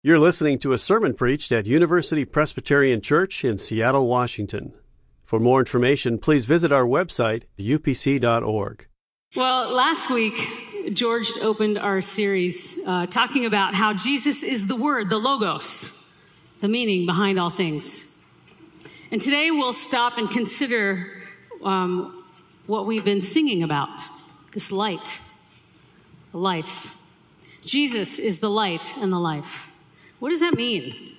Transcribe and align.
You're 0.00 0.20
listening 0.20 0.60
to 0.60 0.72
a 0.72 0.78
sermon 0.78 1.12
preached 1.12 1.50
at 1.50 1.66
University 1.66 2.24
Presbyterian 2.24 3.00
Church 3.00 3.44
in 3.44 3.58
Seattle, 3.58 4.06
Washington. 4.06 4.72
For 5.24 5.40
more 5.40 5.58
information, 5.58 6.18
please 6.18 6.44
visit 6.44 6.70
our 6.70 6.84
website, 6.84 7.46
upc.org. 7.58 8.86
Well, 9.34 9.72
last 9.72 10.08
week, 10.08 10.34
George 10.94 11.28
opened 11.42 11.78
our 11.78 12.00
series 12.00 12.78
uh, 12.86 13.06
talking 13.06 13.44
about 13.44 13.74
how 13.74 13.92
Jesus 13.92 14.44
is 14.44 14.68
the 14.68 14.76
Word, 14.76 15.10
the 15.10 15.18
Logos, 15.18 16.14
the 16.60 16.68
meaning 16.68 17.04
behind 17.04 17.40
all 17.40 17.50
things. 17.50 18.22
And 19.10 19.20
today 19.20 19.50
we'll 19.50 19.72
stop 19.72 20.16
and 20.16 20.30
consider 20.30 21.10
um, 21.64 22.24
what 22.68 22.86
we've 22.86 23.04
been 23.04 23.20
singing 23.20 23.64
about 23.64 24.00
this 24.52 24.70
light, 24.70 25.18
life. 26.32 26.94
Jesus 27.64 28.20
is 28.20 28.38
the 28.38 28.48
light 28.48 28.96
and 28.98 29.12
the 29.12 29.18
life. 29.18 29.67
What 30.18 30.30
does 30.30 30.40
that 30.40 30.54
mean? 30.54 31.14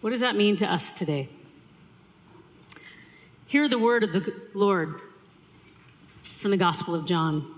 What 0.00 0.10
does 0.10 0.20
that 0.20 0.36
mean 0.36 0.56
to 0.56 0.70
us 0.70 0.92
today? 0.92 1.28
Hear 3.46 3.68
the 3.68 3.78
word 3.78 4.02
of 4.02 4.12
the 4.12 4.34
Lord 4.52 4.94
from 6.22 6.50
the 6.50 6.56
Gospel 6.56 6.94
of 6.94 7.06
John. 7.06 7.54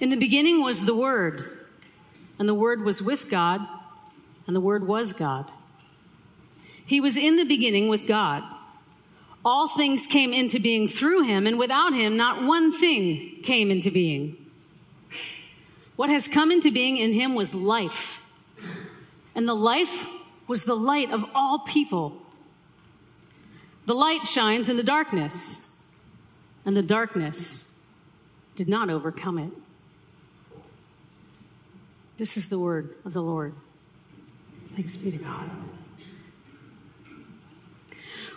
In 0.00 0.08
the 0.08 0.16
beginning 0.16 0.62
was 0.64 0.86
the 0.86 0.94
Word, 0.94 1.66
and 2.38 2.48
the 2.48 2.54
Word 2.54 2.82
was 2.82 3.02
with 3.02 3.28
God, 3.28 3.60
and 4.46 4.56
the 4.56 4.60
Word 4.60 4.86
was 4.86 5.12
God. 5.12 5.50
He 6.86 7.02
was 7.02 7.18
in 7.18 7.36
the 7.36 7.44
beginning 7.44 7.88
with 7.88 8.06
God. 8.06 8.42
All 9.44 9.68
things 9.68 10.06
came 10.06 10.32
into 10.32 10.58
being 10.58 10.88
through 10.88 11.24
him, 11.24 11.46
and 11.46 11.58
without 11.58 11.92
him, 11.92 12.16
not 12.16 12.44
one 12.44 12.72
thing 12.72 13.42
came 13.42 13.70
into 13.70 13.90
being. 13.90 14.36
What 15.96 16.08
has 16.08 16.26
come 16.26 16.50
into 16.50 16.70
being 16.70 16.96
in 16.96 17.12
him 17.12 17.34
was 17.34 17.54
life 17.54 18.19
and 19.40 19.48
the 19.48 19.54
life 19.54 20.06
was 20.46 20.64
the 20.64 20.76
light 20.76 21.10
of 21.10 21.24
all 21.34 21.60
people. 21.60 22.12
The 23.86 23.94
light 23.94 24.26
shines 24.26 24.68
in 24.68 24.76
the 24.76 24.82
darkness, 24.82 25.72
and 26.66 26.76
the 26.76 26.82
darkness 26.82 27.74
did 28.54 28.68
not 28.68 28.90
overcome 28.90 29.38
it. 29.38 29.50
This 32.18 32.36
is 32.36 32.50
the 32.50 32.58
word 32.58 32.94
of 33.06 33.14
the 33.14 33.22
Lord. 33.22 33.54
Thanks 34.76 34.98
be 34.98 35.10
to 35.10 35.16
God. 35.16 35.48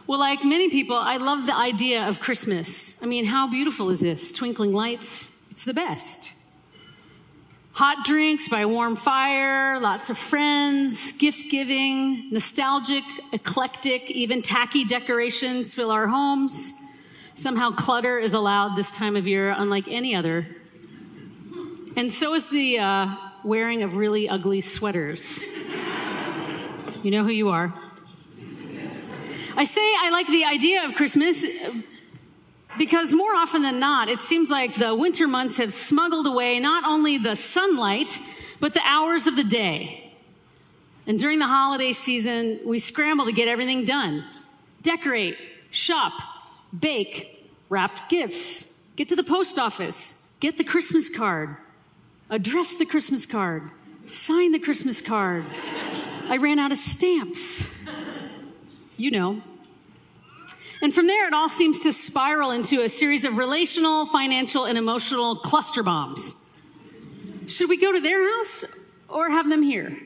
Well, 0.08 0.20
like 0.22 0.45
many 0.45 0.70
people, 0.70 0.95
I 0.95 1.17
love 1.17 1.48
the 1.48 1.56
idea 1.56 2.08
of 2.08 2.22
Christmas. 2.22 3.04
I 3.04 3.08
mean, 3.08 3.26
how 3.26 3.50
beautiful 3.50 3.90
is 3.90 4.00
this? 4.00 4.32
Twinkling 4.32 4.72
lights, 4.72 5.34
it's 5.52 5.66
the 5.66 5.73
best. 5.73 6.32
Hot 7.74 8.06
drinks 8.06 8.48
by 8.48 8.68
warm 8.68 8.96
fire, 8.96 9.80
lots 9.80 10.12
of 10.12 10.18
friends, 10.20 11.12
gift 11.14 11.50
giving, 11.50 12.30
nostalgic, 12.32 13.04
eclectic, 13.32 14.12
even 14.12 14.44
tacky 14.44 14.86
decorations 14.86 15.74
fill 15.74 15.90
our 15.90 16.06
homes. 16.06 16.72
Somehow 17.34 17.72
clutter 17.72 18.20
is 18.20 18.34
allowed 18.34 18.76
this 18.76 18.96
time 18.96 19.16
of 19.16 19.26
year, 19.26 19.56
unlike 19.58 19.88
any 19.88 20.14
other. 20.14 20.46
And 21.96 22.12
so 22.12 22.36
is 22.36 22.48
the 22.50 22.78
uh, 22.78 23.16
wearing 23.44 23.82
of 23.82 23.96
really 23.96 24.30
ugly 24.30 24.62
sweaters. 24.62 25.40
You 27.02 27.10
know 27.10 27.24
who 27.24 27.32
you 27.32 27.50
are. 27.50 27.74
I 29.58 29.64
say 29.64 29.82
I 29.82 30.12
like 30.12 30.28
the 30.28 30.46
idea 30.46 30.86
of 30.86 30.94
Christmas 30.94 31.44
because 32.78 33.14
more 33.14 33.34
often 33.36 33.62
than 33.62 33.80
not, 33.80 34.10
it 34.10 34.22
seems 34.22 34.50
like 34.50 34.76
the 34.76 34.96
winter 34.96 35.28
months 35.28 35.58
have 35.58 35.74
smuggled 35.74 36.28
away 36.28 36.60
not 36.60 36.84
only 36.86 37.18
the 37.18 37.36
sunlight, 37.36 38.20
but 38.60 38.74
the 38.74 38.82
hours 38.86 39.28
of 39.28 39.36
the 39.36 39.44
day. 39.44 40.14
And 41.06 41.20
during 41.20 41.40
the 41.40 41.48
holiday 41.48 41.94
season, 41.94 42.60
we 42.66 42.80
scramble 42.80 43.26
to 43.26 43.32
get 43.32 43.48
everything 43.48 43.86
done. 43.86 44.24
Decorate, 44.82 45.38
shop, 45.70 46.14
bake, 46.78 47.52
wrap 47.70 48.10
gifts, 48.10 48.66
get 48.95 49.10
to 49.10 49.16
the 49.16 49.23
post 49.23 49.60
office, 49.60 50.16
get 50.39 50.58
the 50.58 50.64
Christmas 50.64 51.10
card, 51.10 51.58
address 52.30 52.78
the 52.78 52.86
Christmas 52.86 53.26
card, 53.26 53.70
sign 54.06 54.52
the 54.52 54.60
Christmas 54.60 55.02
card. 55.02 55.45
I 56.30 56.38
ran 56.38 56.60
out 56.60 56.72
of 56.72 56.78
stamps. 56.78 57.67
You 58.98 59.12
know. 59.12 59.42
And 60.83 60.94
from 60.94 61.08
there, 61.08 61.27
it 61.27 61.33
all 61.33 61.48
seems 61.48 61.80
to 61.80 61.94
spiral 61.94 62.52
into 62.52 62.82
a 62.82 62.89
series 62.89 63.23
of 63.23 63.38
relational, 63.38 64.05
financial, 64.05 64.66
and 64.66 64.77
emotional 64.77 65.38
cluster 65.38 65.82
bombs. 65.82 66.36
Should 67.48 67.70
we 67.70 67.80
go 67.80 67.94
to 67.94 68.02
their 68.02 68.38
house 68.38 68.66
or 69.08 69.30
have 69.30 69.48
them 69.48 69.61
here? 69.61 69.98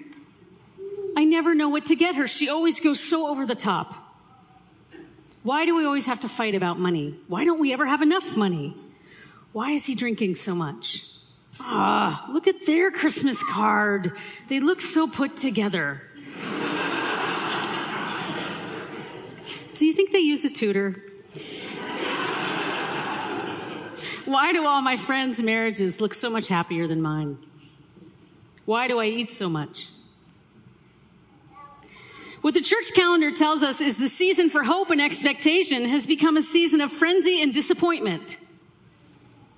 I 1.18 1.24
never 1.24 1.56
know 1.56 1.70
what 1.70 1.88
to 1.88 1.96
get 1.96 2.14
her. 2.14 2.28
She 2.28 2.48
always 2.48 2.80
goes 2.80 3.00
so 3.00 3.26
over 3.26 3.48
the 3.48 3.56
top. 3.56 3.96
Why 5.42 5.66
do 5.66 5.76
we 5.76 5.84
always 5.84 6.06
have 6.06 6.22
to 6.22 6.30
fight 6.30 6.54
about 6.54 6.78
money? 6.78 7.20
Why 7.28 7.44
don't 7.44 7.60
we 7.60 7.74
ever 7.74 7.88
have 7.88 8.04
enough 8.04 8.38
money? 8.38 8.78
Why 9.54 9.72
is 9.72 9.88
he 9.88 9.96
drinking 9.96 10.36
so 10.36 10.54
much? 10.54 11.06
Ah, 11.60 12.30
look 12.32 12.46
at 12.46 12.68
their 12.68 12.92
Christmas 12.92 13.42
card. 13.44 14.12
They 14.48 14.60
look 14.60 14.82
so 14.82 15.08
put 15.08 15.38
together. 15.38 16.04
Do 19.78 19.86
you 19.86 19.94
think 19.94 20.12
they 20.12 20.20
use 20.20 20.44
a 20.44 20.50
tutor? 20.50 21.04
Why 24.26 24.52
do 24.52 24.66
all 24.66 24.82
my 24.82 24.98
friends' 24.98 25.40
marriages 25.42 26.02
look 26.02 26.16
so 26.16 26.30
much 26.30 26.48
happier 26.48 26.88
than 26.88 27.02
mine? 27.02 27.38
Why 28.66 28.88
do 28.88 29.00
I 29.00 29.06
eat 29.06 29.30
so 29.30 29.48
much? 29.48 29.90
What 32.42 32.56
the 32.56 32.62
church 32.62 32.92
calendar 32.96 33.32
tells 33.32 33.62
us 33.62 33.80
is 33.80 33.98
the 33.98 34.10
season 34.10 34.50
for 34.50 34.64
hope 34.64 34.90
and 34.90 35.00
expectation 35.00 35.86
has 35.86 36.06
become 36.08 36.38
a 36.38 36.44
season 36.44 36.82
of 36.82 36.92
frenzy 36.92 37.42
and 37.42 37.54
disappointment. 37.54 38.38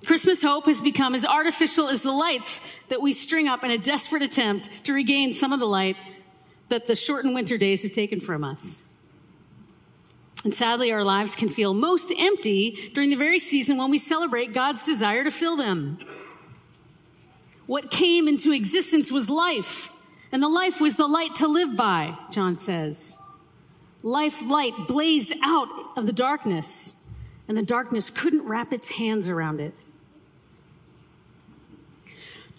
Christmas 0.04 0.42
hope 0.42 0.66
has 0.66 0.80
become 0.80 1.14
as 1.14 1.24
artificial 1.24 1.88
as 1.88 2.02
the 2.02 2.12
lights 2.12 2.60
that 2.88 3.00
we 3.00 3.12
string 3.12 3.48
up 3.48 3.64
in 3.64 3.70
a 3.70 3.78
desperate 3.78 4.22
attempt 4.22 4.70
to 4.84 4.92
regain 4.92 5.32
some 5.32 5.52
of 5.52 5.60
the 5.60 5.66
light 5.66 5.96
that 6.68 6.86
the 6.86 6.96
shortened 6.96 7.34
winter 7.34 7.56
days 7.56 7.82
have 7.82 7.92
taken 7.92 8.20
from 8.20 8.44
us. 8.44 8.86
And 10.42 10.54
sadly, 10.54 10.90
our 10.90 11.04
lives 11.04 11.36
can 11.36 11.48
feel 11.48 11.74
most 11.74 12.12
empty 12.16 12.90
during 12.94 13.10
the 13.10 13.16
very 13.16 13.38
season 13.38 13.76
when 13.76 13.90
we 13.90 13.98
celebrate 13.98 14.54
God's 14.54 14.84
desire 14.84 15.22
to 15.24 15.30
fill 15.30 15.56
them. 15.56 15.98
What 17.66 17.90
came 17.90 18.26
into 18.26 18.52
existence 18.52 19.12
was 19.12 19.28
life, 19.28 19.92
and 20.32 20.42
the 20.42 20.48
life 20.48 20.80
was 20.80 20.96
the 20.96 21.06
light 21.06 21.34
to 21.36 21.46
live 21.46 21.76
by, 21.76 22.16
John 22.30 22.56
says. 22.56 23.18
Life 24.02 24.40
light 24.42 24.72
blazed 24.88 25.34
out 25.42 25.68
of 25.96 26.06
the 26.06 26.12
darkness, 26.12 26.96
and 27.46 27.56
the 27.56 27.62
darkness 27.62 28.08
couldn't 28.08 28.46
wrap 28.46 28.72
its 28.72 28.92
hands 28.92 29.28
around 29.28 29.60
it. 29.60 29.74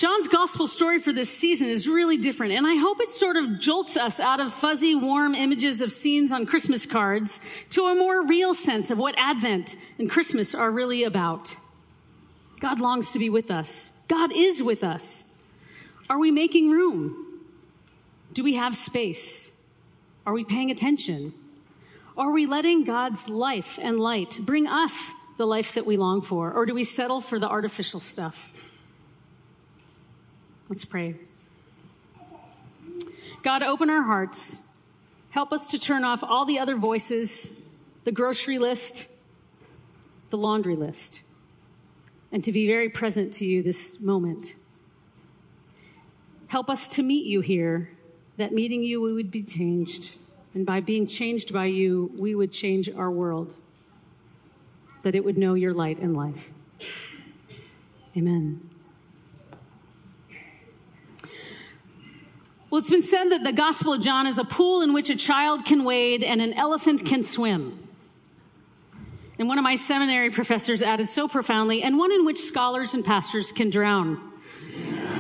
John's 0.02 0.28
gospel 0.28 0.66
story 0.66 0.98
for 0.98 1.14
this 1.14 1.30
season 1.30 1.68
is 1.68 1.88
really 1.88 2.18
different, 2.18 2.54
and 2.54 2.66
I 2.66 2.74
hope 2.74 3.00
it 3.02 3.12
sort 3.12 3.36
of 3.36 3.60
jolts 3.60 3.96
us 3.96 4.20
out 4.20 4.40
of 4.40 4.52
fuzzy, 4.52 4.96
warm 4.96 5.36
images 5.36 5.80
of 5.80 5.92
scenes 5.92 6.32
on 6.32 6.48
Christmas 6.48 6.88
cards 6.88 7.40
to 7.70 7.86
a 7.86 7.94
more 7.94 8.26
real 8.26 8.56
sense 8.56 8.90
of 8.90 8.98
what 8.98 9.14
Advent 9.16 9.76
and 10.00 10.10
Christmas 10.10 10.56
are 10.56 10.72
really 10.72 11.04
about. 11.04 11.56
God 12.60 12.80
longs 12.80 13.12
to 13.12 13.20
be 13.20 13.30
with 13.30 13.52
us. 13.52 13.92
God 14.08 14.36
is 14.36 14.64
with 14.64 14.84
us. 14.84 15.24
Are 16.10 16.18
we 16.18 16.32
making 16.32 16.72
room? 16.72 17.44
Do 18.34 18.44
we 18.44 18.56
have 18.56 18.76
space? 18.76 19.52
Are 20.26 20.34
we 20.34 20.44
paying 20.44 20.72
attention? 20.72 21.32
Are 22.18 22.32
we 22.32 22.48
letting 22.48 22.86
God's 22.86 23.30
life 23.30 23.78
and 23.80 24.00
light 24.00 24.40
bring 24.42 24.66
us 24.66 25.14
the 25.38 25.46
life 25.46 25.76
that 25.76 25.86
we 25.86 25.96
long 25.96 26.24
for, 26.24 26.52
or 26.52 26.66
do 26.66 26.74
we 26.74 26.86
settle 26.86 27.22
for 27.22 27.38
the 27.38 27.48
artificial 27.48 28.00
stuff? 28.00 28.51
Let's 30.72 30.86
pray. 30.86 31.16
God, 33.44 33.62
open 33.62 33.90
our 33.90 34.04
hearts. 34.04 34.62
Help 35.32 35.52
us 35.52 35.70
to 35.72 35.78
turn 35.78 36.06
off 36.06 36.24
all 36.24 36.46
the 36.46 36.60
other 36.60 36.78
voices, 36.78 37.52
the 38.06 38.12
grocery 38.14 38.58
list, 38.58 39.08
the 40.30 40.38
laundry 40.38 40.78
list, 40.78 41.24
and 42.32 42.42
to 42.46 42.54
be 42.54 42.68
very 42.68 42.88
present 42.88 43.34
to 43.34 43.46
you 43.46 43.62
this 43.62 44.00
moment. 44.00 44.56
Help 46.48 46.70
us 46.70 46.88
to 46.88 47.04
meet 47.04 47.26
you 47.26 47.42
here, 47.42 47.90
that 48.38 48.54
meeting 48.54 48.82
you, 48.82 49.02
we 49.02 49.12
would 49.12 49.30
be 49.30 49.44
changed. 49.44 50.16
And 50.54 50.66
by 50.66 50.80
being 50.80 51.06
changed 51.06 51.52
by 51.52 51.66
you, 51.66 52.14
we 52.18 52.34
would 52.34 52.54
change 52.54 52.90
our 52.90 53.12
world, 53.12 53.58
that 55.04 55.16
it 55.16 55.26
would 55.26 55.38
know 55.38 55.54
your 55.54 55.74
light 55.74 56.00
and 56.00 56.16
life. 56.16 56.54
Amen. 58.16 58.71
Well, 62.72 62.80
it's 62.80 62.90
been 62.90 63.04
said 63.04 63.26
that 63.32 63.44
the 63.44 63.52
Gospel 63.52 63.92
of 63.92 64.02
John 64.02 64.26
is 64.26 64.38
a 64.38 64.46
pool 64.46 64.82
in 64.82 64.94
which 64.94 65.10
a 65.10 65.16
child 65.18 65.66
can 65.66 65.84
wade 65.84 66.24
and 66.24 66.42
an 66.42 66.54
elephant 66.54 67.06
can 67.06 67.22
swim. 67.22 67.78
And 69.38 69.50
one 69.50 69.58
of 69.58 69.64
my 69.66 69.76
seminary 69.76 70.30
professors 70.30 70.82
added 70.82 71.10
so 71.10 71.28
profoundly, 71.28 71.84
and 71.84 71.98
one 71.98 72.14
in 72.14 72.24
which 72.24 72.40
scholars 72.40 72.94
and 72.94 73.04
pastors 73.04 73.52
can 73.52 73.70
drown. 73.70 74.32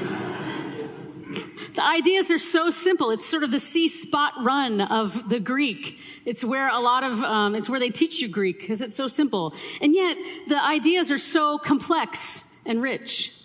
The 1.73 1.85
ideas 1.85 2.29
are 2.29 2.37
so 2.37 2.69
simple. 2.69 3.11
It's 3.11 3.25
sort 3.25 3.43
of 3.43 3.51
the 3.51 3.59
See 3.59 3.87
Spot 3.87 4.33
Run 4.41 4.81
of 4.81 5.29
the 5.29 5.39
Greek. 5.39 5.97
It's 6.25 6.43
where 6.43 6.69
a 6.69 6.81
lot 6.81 7.05
of, 7.05 7.23
um, 7.23 7.55
it's 7.55 7.69
where 7.69 7.79
they 7.79 7.89
teach 7.89 8.21
you 8.21 8.27
Greek 8.27 8.59
because 8.59 8.81
it's 8.81 8.97
so 8.97 9.07
simple. 9.07 9.53
And 9.79 9.95
yet 9.95 10.17
the 10.49 10.61
ideas 10.61 11.09
are 11.11 11.17
so 11.17 11.57
complex 11.57 12.43
and 12.65 12.81
rich. 12.81 13.40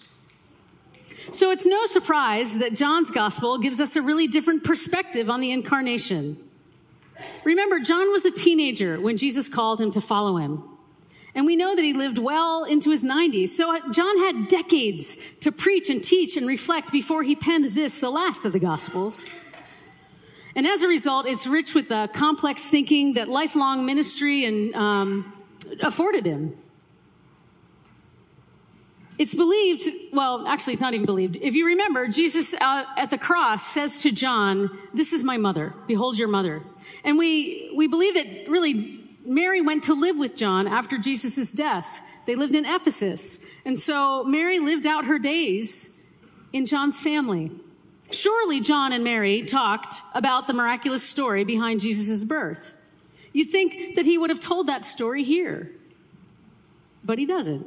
So 1.36 1.50
it's 1.50 1.66
no 1.66 1.84
surprise 1.84 2.60
that 2.60 2.72
John's 2.72 3.10
gospel 3.10 3.58
gives 3.58 3.78
us 3.78 3.94
a 3.94 4.00
really 4.00 4.26
different 4.26 4.64
perspective 4.64 5.28
on 5.28 5.42
the 5.42 5.50
incarnation. 5.50 6.38
Remember, 7.44 7.78
John 7.78 8.10
was 8.10 8.24
a 8.24 8.30
teenager 8.30 8.98
when 8.98 9.18
Jesus 9.18 9.46
called 9.46 9.78
him 9.78 9.90
to 9.90 10.00
follow 10.00 10.38
him. 10.38 10.64
And 11.34 11.44
we 11.44 11.54
know 11.54 11.76
that 11.76 11.82
he 11.82 11.92
lived 11.92 12.16
well 12.16 12.64
into 12.64 12.88
his 12.88 13.04
90s. 13.04 13.50
So 13.50 13.76
uh, 13.76 13.80
John 13.92 14.16
had 14.16 14.48
decades 14.48 15.18
to 15.40 15.52
preach 15.52 15.90
and 15.90 16.02
teach 16.02 16.38
and 16.38 16.46
reflect 16.46 16.90
before 16.90 17.22
he 17.22 17.36
penned 17.36 17.74
this, 17.74 18.00
the 18.00 18.08
last 18.08 18.46
of 18.46 18.54
the 18.54 18.58
Gospels. 18.58 19.22
And 20.54 20.66
as 20.66 20.80
a 20.80 20.88
result, 20.88 21.26
it's 21.26 21.46
rich 21.46 21.74
with 21.74 21.90
the 21.90 22.08
complex 22.14 22.62
thinking 22.62 23.12
that 23.12 23.28
lifelong 23.28 23.84
ministry 23.84 24.46
and 24.46 24.74
um, 24.74 25.34
afforded 25.82 26.24
him. 26.24 26.56
It's 29.18 29.34
believed, 29.34 29.88
well, 30.12 30.46
actually, 30.46 30.74
it's 30.74 30.82
not 30.82 30.92
even 30.92 31.06
believed. 31.06 31.36
If 31.40 31.54
you 31.54 31.66
remember, 31.66 32.06
Jesus 32.08 32.52
uh, 32.54 32.84
at 32.96 33.10
the 33.10 33.18
cross 33.18 33.66
says 33.66 34.02
to 34.02 34.12
John, 34.12 34.78
This 34.92 35.12
is 35.12 35.24
my 35.24 35.38
mother. 35.38 35.74
Behold 35.86 36.18
your 36.18 36.28
mother. 36.28 36.62
And 37.02 37.16
we, 37.16 37.72
we 37.74 37.88
believe 37.88 38.14
that 38.14 38.26
really 38.48 39.00
Mary 39.24 39.62
went 39.62 39.84
to 39.84 39.94
live 39.94 40.18
with 40.18 40.36
John 40.36 40.66
after 40.68 40.98
Jesus' 40.98 41.50
death. 41.50 41.86
They 42.26 42.34
lived 42.34 42.54
in 42.54 42.66
Ephesus. 42.66 43.38
And 43.64 43.78
so 43.78 44.22
Mary 44.24 44.58
lived 44.58 44.86
out 44.86 45.06
her 45.06 45.18
days 45.18 45.98
in 46.52 46.66
John's 46.66 47.00
family. 47.00 47.52
Surely 48.10 48.60
John 48.60 48.92
and 48.92 49.02
Mary 49.02 49.44
talked 49.44 49.94
about 50.14 50.46
the 50.46 50.52
miraculous 50.52 51.02
story 51.02 51.44
behind 51.44 51.80
Jesus' 51.80 52.22
birth. 52.22 52.76
You'd 53.32 53.50
think 53.50 53.96
that 53.96 54.04
he 54.04 54.18
would 54.18 54.30
have 54.30 54.40
told 54.40 54.68
that 54.68 54.84
story 54.84 55.24
here, 55.24 55.70
but 57.02 57.18
he 57.18 57.26
doesn't. 57.26 57.66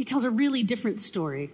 He 0.00 0.04
tells 0.04 0.24
a 0.24 0.30
really 0.30 0.62
different 0.62 0.98
story. 0.98 1.50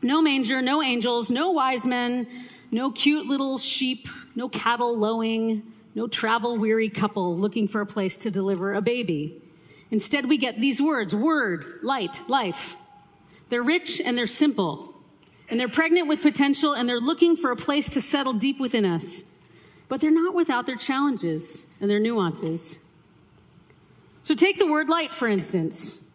No 0.00 0.22
manger, 0.22 0.62
no 0.62 0.80
angels, 0.80 1.28
no 1.28 1.50
wise 1.50 1.84
men, 1.84 2.28
no 2.70 2.92
cute 2.92 3.26
little 3.26 3.58
sheep, 3.58 4.06
no 4.36 4.48
cattle 4.48 4.96
lowing, 4.96 5.64
no 5.96 6.06
travel 6.06 6.56
weary 6.56 6.88
couple 6.88 7.36
looking 7.36 7.66
for 7.66 7.80
a 7.80 7.86
place 7.86 8.16
to 8.18 8.30
deliver 8.30 8.74
a 8.74 8.80
baby. 8.80 9.42
Instead, 9.90 10.28
we 10.28 10.38
get 10.38 10.60
these 10.60 10.80
words 10.80 11.16
word, 11.16 11.80
light, 11.82 12.20
life. 12.28 12.76
They're 13.48 13.60
rich 13.60 14.00
and 14.00 14.16
they're 14.16 14.28
simple. 14.28 14.94
And 15.48 15.58
they're 15.58 15.68
pregnant 15.68 16.06
with 16.06 16.22
potential 16.22 16.74
and 16.74 16.88
they're 16.88 17.00
looking 17.00 17.36
for 17.36 17.50
a 17.50 17.56
place 17.56 17.90
to 17.90 18.00
settle 18.00 18.34
deep 18.34 18.60
within 18.60 18.84
us. 18.84 19.24
But 19.88 20.00
they're 20.00 20.12
not 20.12 20.32
without 20.32 20.64
their 20.64 20.76
challenges 20.76 21.66
and 21.80 21.90
their 21.90 21.98
nuances. 21.98 22.78
So 24.22 24.36
take 24.36 24.60
the 24.60 24.70
word 24.70 24.88
light, 24.88 25.12
for 25.12 25.26
instance. 25.26 26.05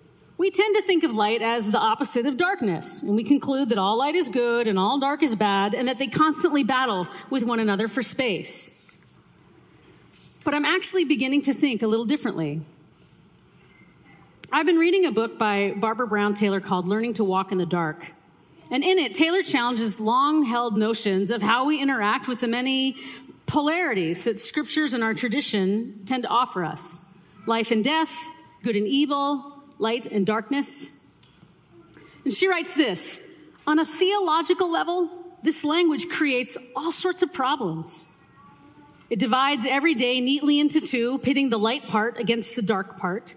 We 0.42 0.50
tend 0.50 0.76
to 0.76 0.82
think 0.82 1.04
of 1.04 1.14
light 1.14 1.44
as 1.44 1.70
the 1.70 1.78
opposite 1.78 2.26
of 2.26 2.36
darkness, 2.36 3.04
and 3.04 3.16
we 3.16 3.24
conclude 3.24 3.70
that 3.70 3.78
all 3.78 4.00
light 4.00 4.16
is 4.16 4.28
good 4.28 4.68
and 4.68 4.80
all 4.80 5.00
dark 5.00 5.22
is 5.22 5.36
bad, 5.36 5.76
and 5.76 5.88
that 5.88 6.00
they 6.00 6.08
constantly 6.08 6.64
battle 6.64 7.08
with 7.30 7.44
one 7.44 7.60
another 7.60 7.88
for 7.88 8.02
space. 8.02 8.90
But 10.44 10.56
I'm 10.56 10.66
actually 10.66 11.06
beginning 11.06 11.44
to 11.44 11.54
think 11.54 11.84
a 11.84 11.88
little 11.88 12.08
differently. 12.08 12.62
I've 14.52 14.66
been 14.66 14.80
reading 14.80 15.06
a 15.06 15.12
book 15.12 15.38
by 15.38 15.76
Barbara 15.78 16.08
Brown 16.08 16.34
Taylor 16.34 16.60
called 16.60 16.88
Learning 16.88 17.14
to 17.14 17.24
Walk 17.24 17.52
in 17.52 17.60
the 17.60 17.68
Dark. 17.68 18.08
And 18.72 18.84
in 18.84 18.98
it, 18.98 19.14
Taylor 19.14 19.44
challenges 19.44 20.00
long 20.00 20.44
held 20.44 20.76
notions 20.76 21.30
of 21.30 21.44
how 21.44 21.68
we 21.68 21.80
interact 21.80 22.28
with 22.28 22.40
the 22.40 22.48
many 22.48 22.96
polarities 23.46 24.24
that 24.24 24.40
scriptures 24.40 24.96
and 24.96 25.04
our 25.04 25.14
tradition 25.14 26.02
tend 26.08 26.24
to 26.24 26.30
offer 26.30 26.66
us 26.66 27.00
life 27.46 27.70
and 27.70 27.84
death, 27.84 28.12
good 28.64 28.76
and 28.76 28.88
evil, 28.88 29.51
light 29.82 30.06
and 30.06 30.26
darkness. 30.26 30.92
And 32.24 32.34
she 32.34 32.48
writes 32.48 32.74
this 32.76 33.20
On 33.68 33.80
a 33.80 33.86
theological 33.86 34.72
level, 34.72 35.10
this 35.44 35.64
language 35.64 36.08
creates 36.08 36.56
all 36.76 36.92
sorts 36.92 37.22
of 37.22 37.34
problems. 37.34 38.08
It 39.10 39.20
divides 39.20 39.66
every 39.66 39.96
day 39.96 40.22
neatly 40.22 40.60
into 40.60 40.80
two, 40.80 41.18
pitting 41.18 41.50
the 41.50 41.60
light 41.60 41.88
part 41.88 42.18
against 42.18 42.56
the 42.56 42.62
dark 42.62 42.98
part. 42.98 43.36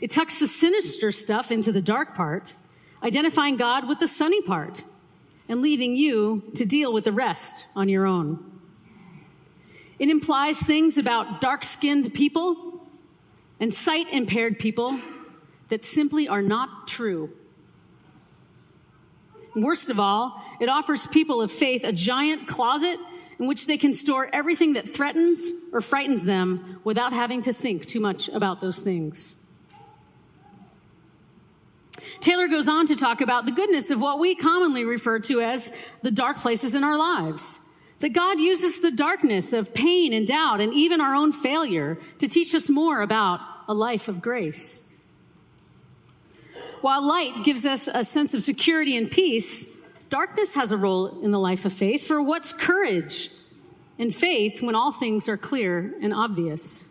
It 0.00 0.12
tucks 0.12 0.38
the 0.38 0.46
sinister 0.46 1.10
stuff 1.10 1.50
into 1.50 1.72
the 1.72 1.82
dark 1.82 2.14
part, 2.14 2.54
identifying 3.02 3.56
God 3.56 3.88
with 3.88 3.98
the 3.98 4.06
sunny 4.06 4.40
part, 4.42 4.84
and 5.48 5.60
leaving 5.60 5.96
you 5.96 6.44
to 6.54 6.64
deal 6.64 6.92
with 6.92 7.02
the 7.04 7.12
rest 7.12 7.66
on 7.74 7.88
your 7.88 8.06
own. 8.06 8.60
It 9.98 10.08
implies 10.08 10.58
things 10.58 10.98
about 10.98 11.40
dark 11.40 11.64
skinned 11.64 12.14
people 12.14 12.86
and 13.58 13.74
sight 13.74 14.06
impaired 14.12 14.60
people 14.60 15.00
that 15.68 15.84
simply 15.84 16.28
are 16.28 16.42
not 16.42 16.88
true. 16.88 17.30
Worst 19.54 19.90
of 19.90 19.98
all, 19.98 20.42
it 20.60 20.68
offers 20.68 21.06
people 21.06 21.40
of 21.40 21.50
faith 21.50 21.82
a 21.84 21.92
giant 21.92 22.46
closet 22.46 22.98
in 23.38 23.46
which 23.46 23.66
they 23.66 23.78
can 23.78 23.94
store 23.94 24.28
everything 24.32 24.74
that 24.74 24.88
threatens 24.88 25.50
or 25.72 25.80
frightens 25.80 26.24
them 26.24 26.80
without 26.84 27.12
having 27.12 27.42
to 27.42 27.52
think 27.52 27.86
too 27.86 28.00
much 28.00 28.28
about 28.28 28.60
those 28.60 28.80
things. 28.80 29.36
Taylor 32.20 32.48
goes 32.48 32.68
on 32.68 32.86
to 32.88 32.96
talk 32.96 33.20
about 33.20 33.44
the 33.44 33.52
goodness 33.52 33.90
of 33.90 34.00
what 34.00 34.18
we 34.18 34.34
commonly 34.34 34.84
refer 34.84 35.20
to 35.20 35.40
as 35.40 35.72
the 36.02 36.10
dark 36.10 36.38
places 36.38 36.74
in 36.74 36.84
our 36.84 36.96
lives. 36.96 37.60
That 38.00 38.10
God 38.10 38.38
uses 38.38 38.80
the 38.80 38.92
darkness 38.92 39.52
of 39.52 39.74
pain 39.74 40.12
and 40.12 40.26
doubt 40.26 40.60
and 40.60 40.72
even 40.72 41.00
our 41.00 41.14
own 41.14 41.32
failure 41.32 41.98
to 42.18 42.28
teach 42.28 42.54
us 42.54 42.68
more 42.68 43.02
about 43.02 43.40
a 43.66 43.74
life 43.74 44.08
of 44.08 44.20
grace. 44.20 44.84
While 46.80 47.06
light 47.06 47.44
gives 47.44 47.64
us 47.64 47.88
a 47.92 48.04
sense 48.04 48.34
of 48.34 48.42
security 48.42 48.96
and 48.96 49.10
peace, 49.10 49.66
Darkness 50.10 50.54
has 50.54 50.72
a 50.72 50.76
role 50.76 51.20
in 51.22 51.32
the 51.32 51.38
life 51.38 51.64
of 51.64 51.72
faith, 51.72 52.06
for 52.06 52.22
what's 52.22 52.52
courage 52.52 53.30
and 53.98 54.14
faith 54.14 54.62
when 54.62 54.74
all 54.74 54.90
things 54.90 55.28
are 55.28 55.36
clear 55.36 55.94
and 56.00 56.14
obvious? 56.14 56.86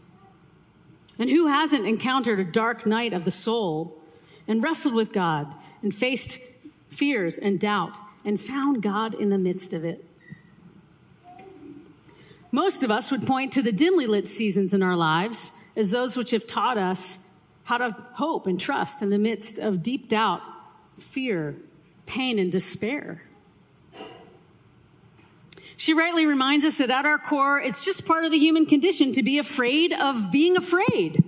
And 1.17 1.29
who 1.29 1.47
hasn't 1.47 1.87
encountered 1.87 2.39
a 2.39 2.43
dark 2.43 2.85
night 2.85 3.13
of 3.13 3.25
the 3.25 3.31
soul 3.31 3.99
and 4.47 4.61
wrestled 4.61 4.93
with 4.93 5.11
God 5.11 5.51
and 5.81 5.93
faced 5.93 6.37
fears 6.89 7.39
and 7.39 7.59
doubt 7.59 7.97
and 8.23 8.39
found 8.39 8.83
God 8.83 9.15
in 9.15 9.29
the 9.29 9.37
midst 9.39 9.73
of 9.73 9.83
it? 9.83 10.05
Most 12.51 12.83
of 12.83 12.91
us 12.91 13.09
would 13.09 13.25
point 13.25 13.51
to 13.53 13.63
the 13.63 13.71
dimly 13.71 14.05
lit 14.05 14.29
seasons 14.29 14.75
in 14.75 14.83
our 14.83 14.95
lives 14.95 15.51
as 15.75 15.89
those 15.89 16.15
which 16.15 16.31
have 16.31 16.45
taught 16.45 16.77
us 16.77 17.17
how 17.67 17.77
to 17.77 17.91
hope 18.13 18.47
and 18.47 18.57
trust 18.57 19.01
in 19.01 19.09
the 19.09 19.17
midst 19.17 19.59
of 19.59 19.83
deep 19.83 20.07
doubt, 20.07 20.41
fear, 20.97 21.53
pain 22.05 22.39
and 22.39 22.49
despair. 22.49 23.21
She 25.75 25.93
rightly 25.93 26.25
reminds 26.25 26.63
us 26.63 26.77
that 26.77 26.89
at 26.89 27.05
our 27.05 27.19
core, 27.19 27.59
it's 27.59 27.83
just 27.83 28.05
part 28.05 28.23
of 28.23 28.31
the 28.31 28.37
human 28.37 28.65
condition 28.65 29.11
to 29.11 29.21
be 29.21 29.37
afraid 29.37 29.91
of 29.91 30.31
being 30.31 30.55
afraid. 30.55 31.21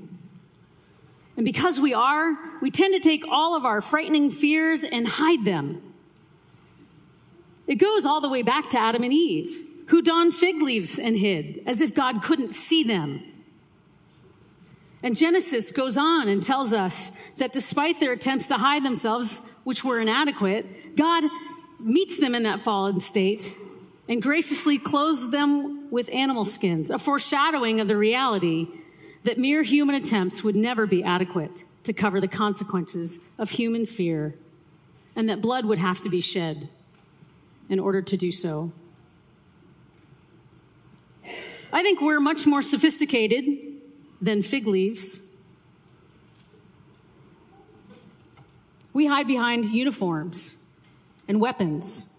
And 1.36 1.44
because 1.44 1.78
we 1.78 1.94
are, 1.94 2.38
we 2.62 2.72
tend 2.72 2.94
to 2.94 3.02
take 3.02 3.28
all 3.28 3.58
of 3.58 3.66
our 3.66 3.82
frightening 3.82 4.32
fears 4.32 4.86
and 4.86 5.10
hide 5.10 5.44
them. 5.44 5.82
It 7.68 7.76
goes 7.76 8.06
all 8.06 8.22
the 8.22 8.30
way 8.30 8.44
back 8.44 8.70
to 8.70 8.80
Adam 8.80 9.04
and 9.04 9.12
Eve, 9.12 9.60
who 9.88 10.02
donned 10.02 10.34
fig 10.34 10.62
leaves 10.62 11.00
and 11.00 11.18
hid, 11.18 11.62
as 11.66 11.82
if 11.82 11.94
God 11.94 12.24
couldn't 12.24 12.52
see 12.52 12.82
them. 12.84 13.24
And 15.02 15.16
Genesis 15.16 15.72
goes 15.72 15.98
on 15.98 16.28
and 16.28 16.44
tells 16.44 16.74
us 16.74 17.12
that 17.38 17.54
despite 17.54 18.00
their 18.00 18.12
attempts 18.12 18.48
to 18.50 18.56
hide 18.56 18.84
themselves, 18.84 19.42
which 19.64 19.84
were 19.84 20.00
inadequate, 20.00 20.96
God 20.98 21.24
meets 21.80 22.20
them 22.20 22.36
in 22.36 22.44
that 22.44 22.60
fallen 22.60 23.00
state 23.00 23.54
and 24.10 24.22
graciously 24.22 24.78
clothes 24.78 25.32
them 25.32 25.90
with 25.92 26.10
animal 26.12 26.44
skins, 26.44 26.90
a 26.92 27.00
foreshadowing 27.00 27.80
of 27.80 27.88
the 27.88 27.96
reality 27.96 28.68
that 29.24 29.38
mere 29.38 29.64
human 29.64 29.96
attempts 29.96 30.44
would 30.44 30.56
never 30.56 30.86
be 30.86 31.04
adequate 31.04 31.64
to 31.84 31.94
cover 31.94 32.20
the 32.20 32.28
consequences 32.28 33.20
of 33.38 33.52
human 33.52 33.86
fear, 33.86 34.36
and 35.16 35.30
that 35.30 35.42
blood 35.42 35.66
would 35.66 35.78
have 35.78 36.02
to 36.02 36.10
be 36.10 36.22
shed 36.22 36.70
in 37.70 37.80
order 37.80 38.02
to 38.02 38.18
do 38.18 38.32
so. 38.32 38.72
I 41.72 41.84
think 41.84 42.02
we're 42.02 42.20
much 42.20 42.46
more 42.48 42.64
sophisticated 42.64 43.69
than 44.22 44.42
fig 44.42 44.68
leaves. 44.68 45.22
We 48.94 49.06
hide 49.06 49.28
behind 49.28 49.66
uniforms 49.66 50.58
and 51.28 51.40
weapons, 51.40 52.10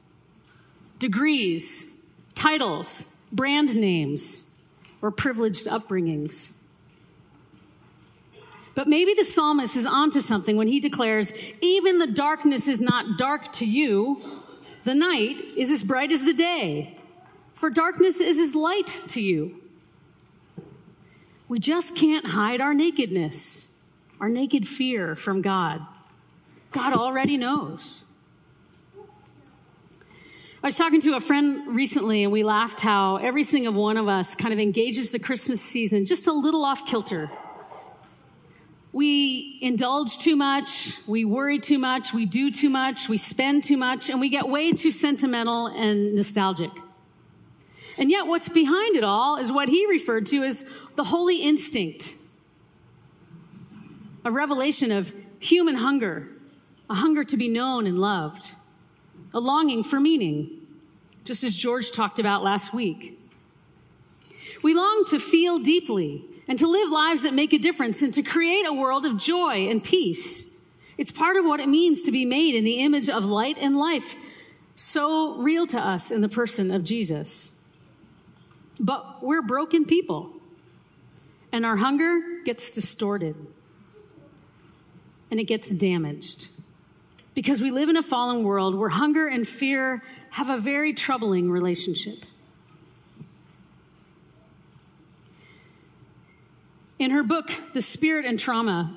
degrees, 0.99 2.03
titles, 2.35 3.05
brand 3.33 3.75
names, 3.75 4.55
or 5.03 5.11
privileged 5.11 5.67
upbringings. 5.67 6.53
But 8.75 8.89
maybe 8.89 9.15
the 9.15 9.25
psalmist 9.25 9.77
is 9.77 9.85
onto 9.85 10.21
something 10.21 10.57
when 10.57 10.69
he 10.69 10.81
declares, 10.81 11.33
even 11.61 11.99
the 11.99 12.07
darkness 12.07 12.69
is 12.69 12.81
not 12.81 13.19
dark 13.19 13.53
to 13.55 13.67
you, 13.67 14.23
The 14.85 14.95
night 14.95 15.37
is 15.57 15.71
as 15.71 15.83
bright 15.83 16.11
as 16.11 16.25
the 16.25 16.33
day, 16.33 16.97
for 17.55 17.69
darkness 17.69 18.19
is 18.19 18.39
as 18.39 18.55
light 18.55 19.01
to 19.09 19.21
you. 19.21 19.61
We 21.51 21.59
just 21.59 21.97
can't 21.97 22.27
hide 22.27 22.61
our 22.61 22.73
nakedness, 22.73 23.77
our 24.21 24.29
naked 24.29 24.69
fear 24.69 25.17
from 25.17 25.43
God. 25.43 25.85
God 26.71 26.93
already 26.93 27.37
knows. 27.37 28.05
I 30.63 30.69
was 30.69 30.77
talking 30.77 31.01
to 31.01 31.17
a 31.17 31.21
friend 31.21 31.75
recently 31.75 32.23
and 32.23 32.31
we 32.31 32.45
laughed 32.45 32.79
how 32.79 33.17
every 33.17 33.43
single 33.43 33.73
one 33.73 33.97
of 33.97 34.07
us 34.07 34.37
kind 34.37 34.53
of 34.53 34.61
engages 34.61 35.11
the 35.11 35.19
Christmas 35.19 35.61
season 35.61 36.07
just 36.07 36.29
a 36.29 36.33
little 36.33 36.65
off 36.65 36.87
kilter. 36.87 37.29
We 38.93 39.59
indulge 39.61 40.19
too 40.19 40.37
much, 40.37 40.99
we 41.09 41.25
worry 41.25 41.59
too 41.59 41.81
much, 41.81 42.13
we 42.13 42.27
do 42.27 42.53
too 42.53 42.71
much, 42.71 43.09
we 43.09 43.19
spend 43.19 43.65
too 43.65 43.77
much, 43.77 44.09
and 44.09 44.21
we 44.21 44.29
get 44.29 44.49
way 44.49 44.71
too 44.73 44.93
sentimental 44.93 45.67
and 45.67 46.15
nostalgic. 46.15 46.71
And 48.01 48.11
yet 48.11 48.27
what's 48.27 48.49
behind 48.49 48.97
it 48.97 49.05
all 49.05 49.37
is 49.37 49.53
what 49.53 49.69
he 49.69 49.87
referred 49.87 50.27
to 50.27 50.43
as 50.43 50.65
the 50.97 51.05
holy 51.05 51.43
instinct. 51.43 52.15
A 54.25 54.33
revelation 54.33 54.91
of 54.91 55.15
human 55.39 55.77
hunger, 55.77 56.29
a 56.89 56.95
hunger 56.95 57.23
to 57.25 57.37
be 57.37 57.49
known 57.49 57.87
and 57.87 57.99
loved 57.99 58.53
a 59.33 59.39
longing 59.39 59.85
for 59.85 60.01
meaning, 60.01 60.67
just 61.25 61.45
as 61.45 61.55
George 61.55 61.93
talked 61.93 62.19
about 62.19 62.43
last 62.43 62.75
week. 62.75 63.19
We 64.63 64.75
long 64.75 65.05
to 65.11 65.21
feel 65.21 65.59
deeply 65.59 66.25
and 66.49 66.59
to 66.59 66.67
live 66.67 66.91
lives 66.91 67.23
that 67.23 67.35
make 67.35 67.53
a 67.53 67.59
difference 67.59 68.03
and 68.03 68.13
to 68.15 68.23
create 68.23 68.67
a 68.67 68.73
world 68.73 69.07
of 69.07 69.19
joy 69.19 69.69
and 69.69 69.85
peace. 69.85 70.47
It's 70.99 71.13
part 71.13 71.37
of 71.37 71.45
what 71.45 71.61
it 71.61 71.69
means 71.69 72.03
to 72.03 72.11
be 72.11 72.25
made 72.25 72.55
in 72.55 72.65
the 72.65 72.81
image 72.81 73.09
of 73.09 73.25
light 73.25 73.57
and 73.59 73.77
life, 73.77 74.17
so 74.75 75.37
real 75.37 75.67
to 75.69 75.79
us 75.79 76.11
in 76.11 76.23
the 76.23 76.29
person 76.29 76.71
of 76.73 76.83
Jesus. 76.83 77.53
But 78.81 79.23
we're 79.23 79.43
broken 79.43 79.85
people, 79.85 80.33
and 81.53 81.67
our 81.67 81.77
hunger 81.77 82.21
gets 82.45 82.75
distorted 82.75 83.37
and 85.31 85.39
it 85.39 85.45
gets 85.45 85.71
damaged 85.71 86.49
because 87.35 87.61
we 87.61 87.71
live 87.71 87.89
in 87.89 87.97
a 87.97 88.03
fallen 88.03 88.43
world 88.43 88.75
where 88.75 88.89
hunger 88.89 89.29
and 89.29 89.47
fear 89.47 90.03
have 90.31 90.51
a 90.51 90.57
very 90.57 90.93
troubling 90.93 91.51
relationship. 91.51 92.25
In 96.99 97.13
her 97.13 97.23
book, 97.23 97.53
The 97.73 97.83
Spirit 97.83 98.27
and 98.27 98.39
Trauma, 98.39 98.95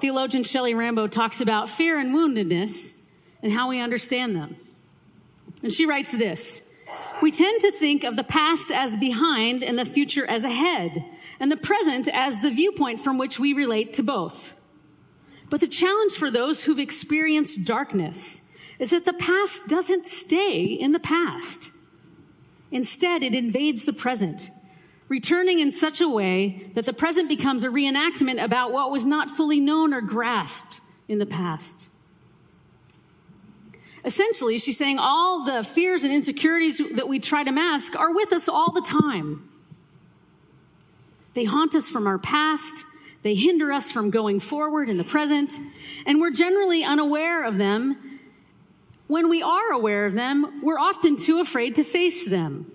theologian 0.00 0.44
Shelly 0.44 0.74
Rambo 0.74 1.08
talks 1.08 1.40
about 1.40 1.68
fear 1.68 1.98
and 1.98 2.14
woundedness 2.14 2.98
and 3.42 3.52
how 3.52 3.68
we 3.68 3.80
understand 3.80 4.36
them. 4.36 4.56
And 5.62 5.72
she 5.72 5.84
writes 5.84 6.12
this 6.12 6.62
We 7.22 7.30
tend 7.30 7.60
to 7.60 7.70
think 7.70 8.02
of 8.02 8.16
the 8.16 8.24
past 8.24 8.72
as 8.72 8.96
behind 8.96 9.62
and 9.62 9.78
the 9.78 9.84
future 9.84 10.26
as 10.26 10.42
ahead, 10.42 11.04
and 11.38 11.52
the 11.52 11.56
present 11.56 12.08
as 12.08 12.40
the 12.40 12.50
viewpoint 12.50 12.98
from 12.98 13.16
which 13.16 13.38
we 13.38 13.52
relate 13.52 13.92
to 13.94 14.02
both. 14.02 14.54
But 15.48 15.60
the 15.60 15.68
challenge 15.68 16.14
for 16.14 16.32
those 16.32 16.64
who've 16.64 16.80
experienced 16.80 17.64
darkness 17.64 18.42
is 18.80 18.90
that 18.90 19.04
the 19.04 19.12
past 19.12 19.68
doesn't 19.68 20.06
stay 20.06 20.64
in 20.64 20.90
the 20.90 20.98
past. 20.98 21.70
Instead, 22.72 23.22
it 23.22 23.36
invades 23.36 23.84
the 23.84 23.92
present, 23.92 24.50
returning 25.08 25.60
in 25.60 25.70
such 25.70 26.00
a 26.00 26.08
way 26.08 26.72
that 26.74 26.86
the 26.86 26.92
present 26.92 27.28
becomes 27.28 27.62
a 27.62 27.68
reenactment 27.68 28.42
about 28.42 28.72
what 28.72 28.90
was 28.90 29.06
not 29.06 29.30
fully 29.30 29.60
known 29.60 29.94
or 29.94 30.00
grasped 30.00 30.80
in 31.06 31.20
the 31.20 31.26
past. 31.26 31.88
Essentially, 34.04 34.58
she's 34.58 34.76
saying 34.76 34.98
all 34.98 35.44
the 35.44 35.62
fears 35.62 36.02
and 36.02 36.12
insecurities 36.12 36.80
that 36.96 37.08
we 37.08 37.20
try 37.20 37.44
to 37.44 37.52
mask 37.52 37.96
are 37.96 38.12
with 38.12 38.32
us 38.32 38.48
all 38.48 38.72
the 38.72 38.82
time. 38.82 39.48
They 41.34 41.44
haunt 41.44 41.74
us 41.74 41.88
from 41.88 42.06
our 42.06 42.18
past 42.18 42.84
they 43.22 43.34
hinder 43.34 43.72
us 43.72 43.90
from 43.90 44.10
going 44.10 44.40
forward 44.40 44.88
in 44.88 44.98
the 44.98 45.04
present, 45.04 45.58
and 46.06 46.20
we're 46.20 46.32
generally 46.32 46.82
unaware 46.84 47.44
of 47.44 47.56
them. 47.56 48.20
When 49.06 49.28
we 49.28 49.42
are 49.42 49.70
aware 49.72 50.06
of 50.06 50.14
them, 50.14 50.60
we're 50.62 50.78
often 50.78 51.16
too 51.16 51.40
afraid 51.40 51.76
to 51.76 51.84
face 51.84 52.26
them. 52.26 52.70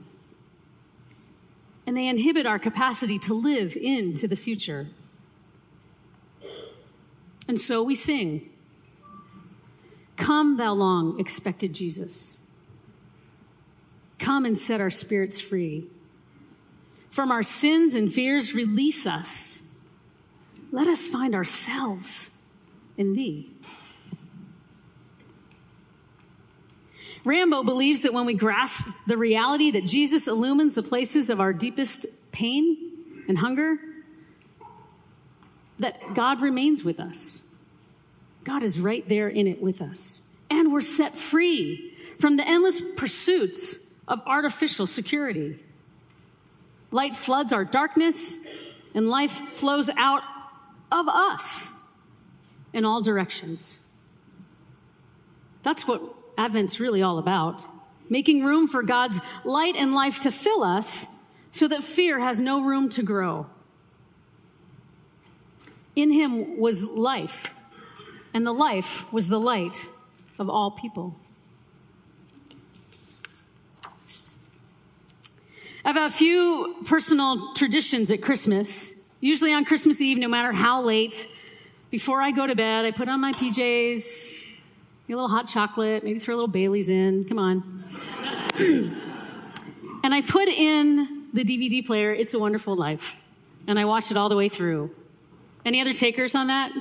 And 1.86 1.96
they 1.98 2.08
inhibit 2.08 2.46
our 2.46 2.60
capacity 2.60 3.18
to 3.20 3.34
live 3.34 3.76
into 3.76 4.28
the 4.28 4.36
future. 4.36 4.88
And 7.48 7.60
so 7.60 7.84
we 7.84 7.96
sing, 7.96 8.50
Come, 10.18 10.58
thou 10.58 10.74
long 10.74 11.20
expected 11.20 11.74
Jesus. 11.74 12.40
Come 14.20 14.46
and 14.46 14.58
set 14.58 14.82
our 14.82 14.90
spirits 14.90 15.40
free. 15.40 15.88
From 17.12 17.32
our 17.32 17.44
sins 17.44 17.96
and 17.96 18.12
fears, 18.12 18.54
release 18.54 19.08
us 19.08 19.58
let 20.72 20.88
us 20.88 21.08
find 21.08 21.34
ourselves 21.34 22.32
in 22.98 23.14
thee. 23.14 23.50
Rambo 27.24 27.64
believes 27.64 28.04
that 28.04 28.14
when 28.14 28.26
we 28.26 28.34
grasp 28.34 28.88
the 29.06 29.18
reality 29.18 29.72
that 29.72 29.86
Jesus 29.86 30.28
illumines 30.28 30.76
the 30.76 30.84
places 30.84 31.30
of 31.30 31.40
our 31.40 31.52
deepest 31.52 32.06
pain 32.32 32.78
and 33.28 33.38
hunger, 33.38 33.78
that 35.80 36.14
God 36.14 36.42
remains 36.42 36.84
with 36.84 37.00
us. 37.00 37.44
God 38.48 38.64
is 38.64 38.80
right 38.80 39.08
there 39.10 39.28
in 39.28 39.46
it 39.46 39.62
with 39.62 39.82
us. 39.82 40.22
And 40.50 40.72
we're 40.72 40.80
set 40.80 41.18
free 41.18 41.94
from 42.18 42.38
the 42.38 42.48
endless 42.48 42.82
pursuits 42.96 43.80
of 44.08 44.22
artificial 44.26 44.88
security. 44.88 45.60
Light 46.90 47.18
floods 47.18 47.52
our 47.52 47.66
darkness, 47.66 48.40
and 48.96 49.10
life 49.10 49.34
flows 49.56 49.90
out 49.98 50.24
of 50.90 51.10
us 51.10 51.74
in 52.72 52.86
all 52.86 53.02
directions. 53.02 53.86
That's 55.64 55.86
what 55.86 56.02
Advent's 56.38 56.80
really 56.80 57.02
all 57.02 57.20
about. 57.20 57.64
Making 58.10 58.46
room 58.46 58.70
for 58.70 58.82
God's 58.82 59.20
light 59.44 59.76
and 59.76 59.94
life 59.94 60.22
to 60.22 60.32
fill 60.32 60.64
us 60.64 61.08
so 61.52 61.68
that 61.68 61.84
fear 61.84 62.22
has 62.22 62.40
no 62.40 62.64
room 62.64 62.88
to 62.92 63.04
grow. 63.04 63.48
In 65.98 66.14
him 66.14 66.58
was 66.58 66.86
life, 66.86 67.54
and 68.38 68.48
the 68.48 68.54
life 68.54 69.12
was 69.12 69.28
the 69.28 69.40
light 69.40 69.90
of 70.40 70.50
all 70.50 70.72
people. 70.72 71.20
I 75.84 75.92
have 75.92 76.12
a 76.12 76.16
few 76.16 76.78
personal 76.86 77.54
traditions 77.54 78.10
at 78.12 78.22
Christmas 78.22 78.98
Usually 79.20 79.52
on 79.52 79.66
Christmas 79.66 80.00
Eve, 80.00 80.20
no 80.20 80.28
matter 80.28 80.52
how 80.52 80.84
late, 80.84 81.28
before 81.90 82.22
I 82.22 82.30
go 82.30 82.46
to 82.46 82.56
bed, 82.56 82.86
I 82.86 82.92
put 82.92 83.10
on 83.10 83.20
my 83.20 83.34
PJs, 83.34 84.34
a 84.34 85.12
little 85.12 85.28
hot 85.28 85.48
chocolate, 85.48 86.04
maybe 86.04 86.20
throw 86.20 86.36
a 86.36 86.38
little 86.38 86.48
Bailey's 86.48 86.88
in. 86.88 87.26
Come 87.26 87.40
on. 87.40 87.84
and 90.04 90.14
I 90.14 90.22
put 90.22 90.48
in 90.50 91.30
the 91.34 91.44
DVD 91.44 91.86
player, 91.86 92.14
It's 92.14 92.36
a 92.36 92.40
Wonderful 92.40 92.76
Life. 92.76 93.16
And 93.66 93.80
I 93.80 93.86
watch 93.86 94.12
it 94.12 94.18
all 94.18 94.30
the 94.30 94.36
way 94.36 94.50
through. 94.50 94.92
Any 95.66 95.82
other 95.82 95.94
takers 95.94 96.36
on 96.36 96.48
that? 96.48 96.72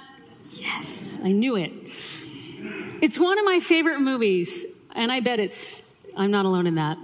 Yes, 0.53 1.06
I 1.27 1.33
knew 1.33 1.57
it. 1.57 1.73
It's 3.03 3.19
one 3.19 3.37
of 3.37 3.45
my 3.45 3.59
favorite 3.59 3.99
movies, 3.99 4.65
and 4.95 5.11
I 5.11 5.19
bet 5.19 5.41
it's, 5.41 5.83
I'm 6.17 6.31
not 6.31 6.47
alone 6.47 6.69
in 6.69 6.77
that. 6.77 6.99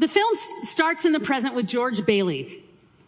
The 0.00 0.08
film 0.08 0.34
starts 0.62 1.04
in 1.04 1.12
the 1.12 1.20
present 1.20 1.54
with 1.54 1.68
George 1.68 2.04
Bailey, 2.04 2.64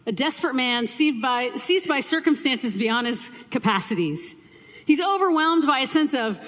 a 0.07 0.13
desperate 0.13 0.55
man 0.55 0.87
seized 0.87 1.21
by, 1.21 1.55
seized 1.57 1.89
by 1.89 1.99
circumstances 1.99 2.73
beyond 2.73 3.07
his 3.07 3.29
capacities. 3.51 4.33
He's 4.85 5.01
overwhelmed 5.01 5.67
by 5.67 5.79
a 5.79 5.87
sense 5.87 6.13
of 6.13 6.39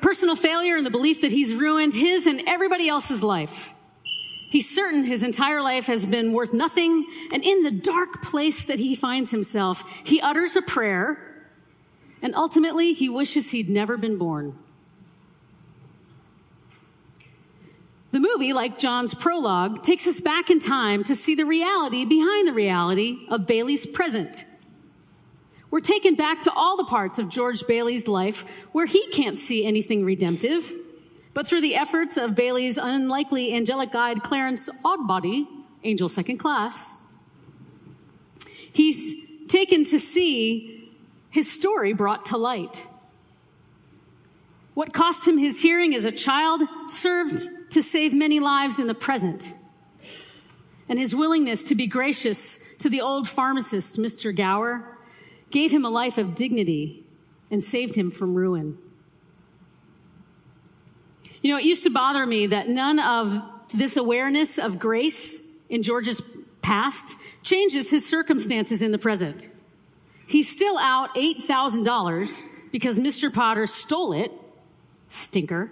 personal 0.00 0.36
failure 0.36 0.76
and 0.76 0.86
the 0.86 0.90
belief 0.90 1.22
that 1.22 1.32
he's 1.32 1.54
ruined 1.54 1.92
his 1.92 2.28
and 2.28 2.40
everybody 2.46 2.88
else's 2.88 3.20
life. 3.20 3.72
He's 4.48 4.72
certain 4.72 5.02
his 5.02 5.24
entire 5.24 5.60
life 5.60 5.86
has 5.86 6.06
been 6.06 6.32
worth 6.32 6.52
nothing, 6.52 7.04
and 7.32 7.42
in 7.42 7.64
the 7.64 7.72
dark 7.72 8.22
place 8.22 8.64
that 8.66 8.78
he 8.78 8.94
finds 8.94 9.32
himself, 9.32 9.82
he 10.04 10.20
utters 10.20 10.54
a 10.54 10.62
prayer, 10.62 11.32
and 12.22 12.34
ultimately 12.34 12.92
he 12.92 13.08
wishes 13.08 13.50
he'd 13.50 13.70
never 13.70 13.96
been 13.96 14.18
born. 14.18 14.58
The 18.12 18.20
movie, 18.20 18.52
like 18.54 18.78
John's 18.78 19.12
prologue, 19.12 19.82
takes 19.82 20.06
us 20.06 20.20
back 20.20 20.48
in 20.48 20.58
time 20.58 21.04
to 21.04 21.14
see 21.14 21.34
the 21.34 21.44
reality 21.44 22.04
behind 22.06 22.48
the 22.48 22.52
reality 22.52 23.26
of 23.28 23.46
Bailey's 23.46 23.84
present. 23.84 24.46
We're 25.70 25.80
taken 25.80 26.14
back 26.14 26.40
to 26.42 26.52
all 26.52 26.78
the 26.78 26.84
parts 26.84 27.18
of 27.18 27.28
George 27.28 27.66
Bailey's 27.66 28.08
life 28.08 28.46
where 28.72 28.86
he 28.86 29.06
can't 29.08 29.38
see 29.38 29.66
anything 29.66 30.04
redemptive, 30.04 30.72
but 31.34 31.46
through 31.46 31.60
the 31.60 31.74
efforts 31.74 32.16
of 32.16 32.34
Bailey's 32.34 32.78
unlikely 32.78 33.52
angelic 33.52 33.92
guide, 33.92 34.22
Clarence 34.22 34.70
Oddbody, 34.82 35.46
angel 35.84 36.08
second 36.08 36.38
class, 36.38 36.94
he's 38.72 39.14
taken 39.48 39.84
to 39.84 39.98
see 39.98 40.75
his 41.36 41.52
story 41.52 41.92
brought 41.92 42.24
to 42.24 42.36
light. 42.38 42.86
What 44.72 44.94
cost 44.94 45.28
him 45.28 45.36
his 45.36 45.60
hearing 45.60 45.94
as 45.94 46.06
a 46.06 46.10
child 46.10 46.62
served 46.88 47.46
to 47.72 47.82
save 47.82 48.14
many 48.14 48.40
lives 48.40 48.78
in 48.78 48.86
the 48.86 48.94
present. 48.94 49.52
And 50.88 50.98
his 50.98 51.14
willingness 51.14 51.62
to 51.64 51.74
be 51.74 51.86
gracious 51.86 52.58
to 52.78 52.88
the 52.88 53.02
old 53.02 53.28
pharmacist, 53.28 53.98
Mr. 53.98 54.34
Gower, 54.34 54.96
gave 55.50 55.70
him 55.70 55.84
a 55.84 55.90
life 55.90 56.16
of 56.16 56.34
dignity 56.34 57.04
and 57.50 57.62
saved 57.62 57.96
him 57.96 58.10
from 58.10 58.34
ruin. 58.34 58.78
You 61.42 61.52
know, 61.52 61.58
it 61.58 61.64
used 61.64 61.84
to 61.84 61.90
bother 61.90 62.24
me 62.24 62.46
that 62.46 62.70
none 62.70 62.98
of 62.98 63.42
this 63.74 63.98
awareness 63.98 64.58
of 64.58 64.78
grace 64.78 65.42
in 65.68 65.82
George's 65.82 66.22
past 66.62 67.14
changes 67.42 67.90
his 67.90 68.08
circumstances 68.08 68.80
in 68.80 68.90
the 68.90 68.98
present. 68.98 69.50
He's 70.26 70.48
still 70.48 70.76
out 70.78 71.14
$8,000 71.14 72.44
because 72.72 72.98
Mr. 72.98 73.32
Potter 73.32 73.66
stole 73.66 74.12
it. 74.12 74.32
Stinker. 75.08 75.70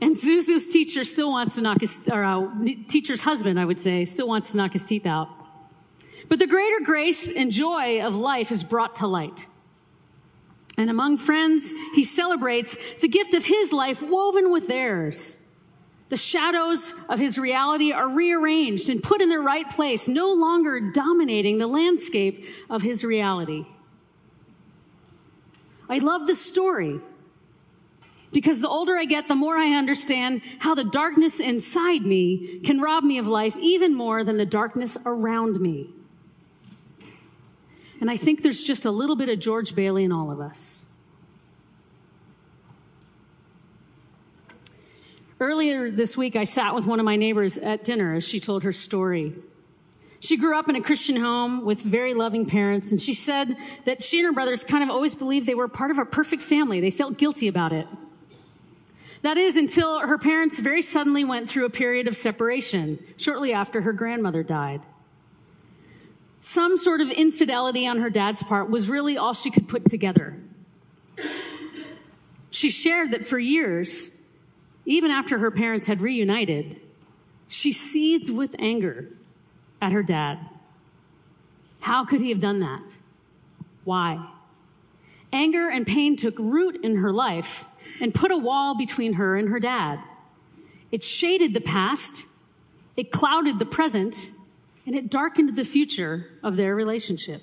And 0.00 0.14
Zuzu's 0.14 0.68
teacher 0.68 1.04
still 1.04 1.30
wants 1.30 1.54
to 1.54 1.62
knock 1.62 1.80
his, 1.80 2.02
or 2.10 2.22
uh, 2.22 2.48
teacher's 2.88 3.22
husband, 3.22 3.58
I 3.58 3.64
would 3.64 3.80
say, 3.80 4.04
still 4.04 4.28
wants 4.28 4.50
to 4.50 4.56
knock 4.56 4.72
his 4.72 4.84
teeth 4.84 5.06
out. 5.06 5.28
But 6.28 6.38
the 6.38 6.46
greater 6.46 6.84
grace 6.84 7.30
and 7.30 7.50
joy 7.50 8.02
of 8.04 8.14
life 8.14 8.50
is 8.50 8.64
brought 8.64 8.96
to 8.96 9.06
light. 9.06 9.46
And 10.76 10.90
among 10.90 11.18
friends, 11.18 11.72
he 11.94 12.04
celebrates 12.04 12.76
the 13.00 13.08
gift 13.08 13.32
of 13.32 13.44
his 13.44 13.72
life 13.72 14.02
woven 14.02 14.52
with 14.52 14.68
theirs. 14.68 15.38
The 16.08 16.16
shadows 16.16 16.94
of 17.08 17.18
his 17.18 17.36
reality 17.36 17.92
are 17.92 18.08
rearranged 18.08 18.88
and 18.88 19.02
put 19.02 19.20
in 19.20 19.28
their 19.28 19.42
right 19.42 19.68
place, 19.68 20.06
no 20.06 20.32
longer 20.32 20.80
dominating 20.92 21.58
the 21.58 21.66
landscape 21.66 22.46
of 22.70 22.82
his 22.82 23.02
reality. 23.02 23.66
I 25.88 25.98
love 25.98 26.26
this 26.26 26.44
story 26.44 27.00
because 28.32 28.60
the 28.60 28.68
older 28.68 28.96
I 28.96 29.04
get, 29.04 29.28
the 29.28 29.34
more 29.34 29.56
I 29.56 29.72
understand 29.74 30.42
how 30.58 30.74
the 30.74 30.84
darkness 30.84 31.40
inside 31.40 32.02
me 32.02 32.60
can 32.64 32.80
rob 32.80 33.02
me 33.02 33.18
of 33.18 33.26
life 33.26 33.56
even 33.56 33.94
more 33.94 34.22
than 34.24 34.36
the 34.36 34.46
darkness 34.46 34.96
around 35.04 35.60
me. 35.60 35.90
And 38.00 38.10
I 38.10 38.16
think 38.16 38.42
there's 38.42 38.62
just 38.62 38.84
a 38.84 38.90
little 38.90 39.16
bit 39.16 39.28
of 39.28 39.40
George 39.40 39.74
Bailey 39.74 40.04
in 40.04 40.12
all 40.12 40.30
of 40.30 40.40
us. 40.40 40.85
Earlier 45.38 45.90
this 45.90 46.16
week, 46.16 46.34
I 46.34 46.44
sat 46.44 46.74
with 46.74 46.86
one 46.86 46.98
of 46.98 47.04
my 47.04 47.16
neighbors 47.16 47.58
at 47.58 47.84
dinner 47.84 48.14
as 48.14 48.26
she 48.26 48.40
told 48.40 48.62
her 48.62 48.72
story. 48.72 49.34
She 50.20 50.38
grew 50.38 50.58
up 50.58 50.70
in 50.70 50.76
a 50.76 50.80
Christian 50.80 51.16
home 51.16 51.66
with 51.66 51.80
very 51.80 52.14
loving 52.14 52.46
parents, 52.46 52.90
and 52.90 52.98
she 53.00 53.12
said 53.12 53.54
that 53.84 54.02
she 54.02 54.20
and 54.20 54.26
her 54.26 54.32
brothers 54.32 54.64
kind 54.64 54.82
of 54.82 54.88
always 54.88 55.14
believed 55.14 55.46
they 55.46 55.54
were 55.54 55.68
part 55.68 55.90
of 55.90 55.98
a 55.98 56.06
perfect 56.06 56.42
family. 56.42 56.80
They 56.80 56.90
felt 56.90 57.18
guilty 57.18 57.48
about 57.48 57.72
it. 57.72 57.86
That 59.20 59.36
is 59.36 59.56
until 59.56 60.00
her 60.00 60.16
parents 60.16 60.58
very 60.58 60.80
suddenly 60.80 61.22
went 61.22 61.50
through 61.50 61.66
a 61.66 61.70
period 61.70 62.08
of 62.08 62.16
separation 62.16 62.98
shortly 63.18 63.52
after 63.52 63.82
her 63.82 63.92
grandmother 63.92 64.42
died. 64.42 64.80
Some 66.40 66.78
sort 66.78 67.02
of 67.02 67.10
infidelity 67.10 67.86
on 67.86 67.98
her 67.98 68.08
dad's 68.08 68.42
part 68.42 68.70
was 68.70 68.88
really 68.88 69.18
all 69.18 69.34
she 69.34 69.50
could 69.50 69.68
put 69.68 69.84
together. 69.90 70.38
She 72.50 72.70
shared 72.70 73.10
that 73.10 73.26
for 73.26 73.38
years, 73.38 74.10
even 74.86 75.10
after 75.10 75.38
her 75.38 75.50
parents 75.50 75.88
had 75.88 76.00
reunited, 76.00 76.80
she 77.48 77.72
seethed 77.72 78.30
with 78.30 78.54
anger 78.58 79.10
at 79.82 79.92
her 79.92 80.02
dad. 80.02 80.38
How 81.80 82.04
could 82.04 82.20
he 82.20 82.30
have 82.30 82.40
done 82.40 82.60
that? 82.60 82.82
Why? 83.84 84.30
Anger 85.32 85.68
and 85.68 85.86
pain 85.86 86.16
took 86.16 86.38
root 86.38 86.82
in 86.82 86.96
her 86.96 87.12
life 87.12 87.64
and 88.00 88.14
put 88.14 88.30
a 88.30 88.36
wall 88.36 88.76
between 88.76 89.14
her 89.14 89.36
and 89.36 89.48
her 89.48 89.60
dad. 89.60 90.00
It 90.92 91.02
shaded 91.02 91.52
the 91.52 91.60
past, 91.60 92.26
it 92.96 93.10
clouded 93.10 93.58
the 93.58 93.66
present, 93.66 94.30
and 94.86 94.94
it 94.94 95.10
darkened 95.10 95.56
the 95.56 95.64
future 95.64 96.30
of 96.42 96.56
their 96.56 96.74
relationship. 96.76 97.42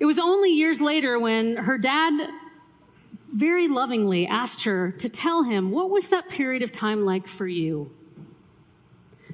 It 0.00 0.06
was 0.06 0.18
only 0.18 0.50
years 0.50 0.80
later 0.80 1.18
when 1.18 1.56
her 1.56 1.78
dad 1.78 2.30
very 3.34 3.66
lovingly 3.66 4.28
asked 4.28 4.62
her 4.62 4.92
to 4.92 5.08
tell 5.08 5.42
him 5.42 5.72
what 5.72 5.90
was 5.90 6.08
that 6.08 6.28
period 6.28 6.62
of 6.62 6.70
time 6.70 7.04
like 7.04 7.26
for 7.26 7.48
you? 7.48 7.90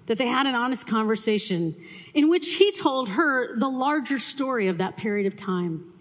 That 0.06 0.16
they 0.16 0.26
had 0.26 0.46
an 0.46 0.54
honest 0.54 0.86
conversation 0.86 1.76
in 2.14 2.30
which 2.30 2.54
he 2.54 2.72
told 2.72 3.10
her 3.10 3.54
the 3.56 3.68
larger 3.68 4.18
story 4.18 4.68
of 4.68 4.78
that 4.78 4.96
period 4.96 5.26
of 5.26 5.36
time. 5.36 5.92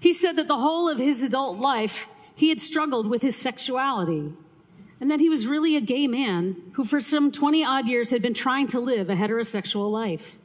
He 0.00 0.14
said 0.14 0.36
that 0.36 0.48
the 0.48 0.56
whole 0.56 0.88
of 0.88 0.98
his 0.98 1.22
adult 1.22 1.58
life, 1.58 2.08
he 2.34 2.48
had 2.48 2.60
struggled 2.60 3.08
with 3.08 3.20
his 3.20 3.36
sexuality 3.36 4.32
and 5.00 5.10
that 5.10 5.20
he 5.20 5.28
was 5.28 5.46
really 5.46 5.76
a 5.76 5.82
gay 5.82 6.06
man 6.06 6.56
who 6.72 6.84
for 6.84 7.00
some 7.00 7.30
20 7.30 7.62
odd 7.62 7.86
years 7.86 8.08
had 8.08 8.22
been 8.22 8.32
trying 8.32 8.68
to 8.68 8.80
live 8.80 9.10
a 9.10 9.16
heterosexual 9.16 9.92
life. 9.92 10.38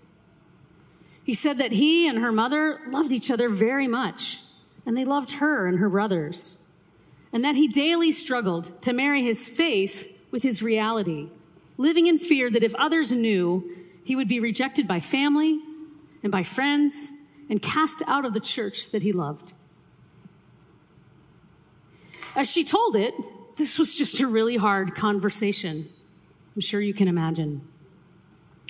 He 1.23 1.33
said 1.33 1.57
that 1.59 1.71
he 1.71 2.09
and 2.09 2.19
her 2.19 2.33
mother 2.33 2.81
loved 2.89 3.13
each 3.13 3.31
other 3.31 3.47
very 3.47 3.87
much 3.87 4.41
and 4.89 4.97
they 4.97 5.05
loved 5.05 5.33
her 5.33 5.67
and 5.67 5.77
her 5.77 5.87
brothers 5.87 6.57
and 7.31 7.45
that 7.45 7.55
he 7.55 7.67
daily 7.67 8.11
struggled 8.11 8.81
to 8.81 8.91
marry 8.91 9.21
his 9.21 9.47
faith 9.47 10.11
with 10.31 10.41
his 10.41 10.63
reality, 10.63 11.29
living 11.77 12.07
in 12.07 12.17
fear 12.17 12.49
that 12.49 12.63
if 12.63 12.73
others 12.73 13.11
knew, 13.11 13.71
he 14.03 14.15
would 14.15 14.27
be 14.27 14.39
rejected 14.39 14.87
by 14.87 14.99
family 14.99 15.59
and 16.23 16.31
by 16.31 16.41
friends 16.41 17.11
and 17.51 17.61
cast 17.61 18.01
out 18.07 18.25
of 18.25 18.33
the 18.33 18.39
church 18.39 18.89
that 18.89 19.03
he 19.03 19.11
loved. 19.11 19.53
As 22.35 22.49
she 22.49 22.63
told 22.63 22.95
it, 22.95 23.13
this 23.57 23.77
was 23.77 23.95
just 23.95 24.19
a 24.19 24.25
really 24.25 24.57
hard 24.57 24.95
conversation. 24.95 25.87
I'm 26.55 26.61
sure 26.61 26.81
you 26.81 26.95
can 26.95 27.07
imagine. 27.07 27.61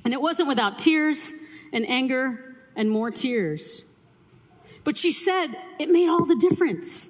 And 0.04 0.14
it 0.14 0.20
wasn't 0.20 0.50
without 0.50 0.80
tears 0.80 1.34
and 1.72 1.88
anger 1.88 2.58
and 2.76 2.92
more 2.92 3.10
tears. 3.10 3.86
But 4.84 4.98
she 4.98 5.12
said 5.12 5.48
it 5.80 5.90
made 5.90 6.10
all 6.10 6.26
the 6.26 6.36
difference. 6.36 7.10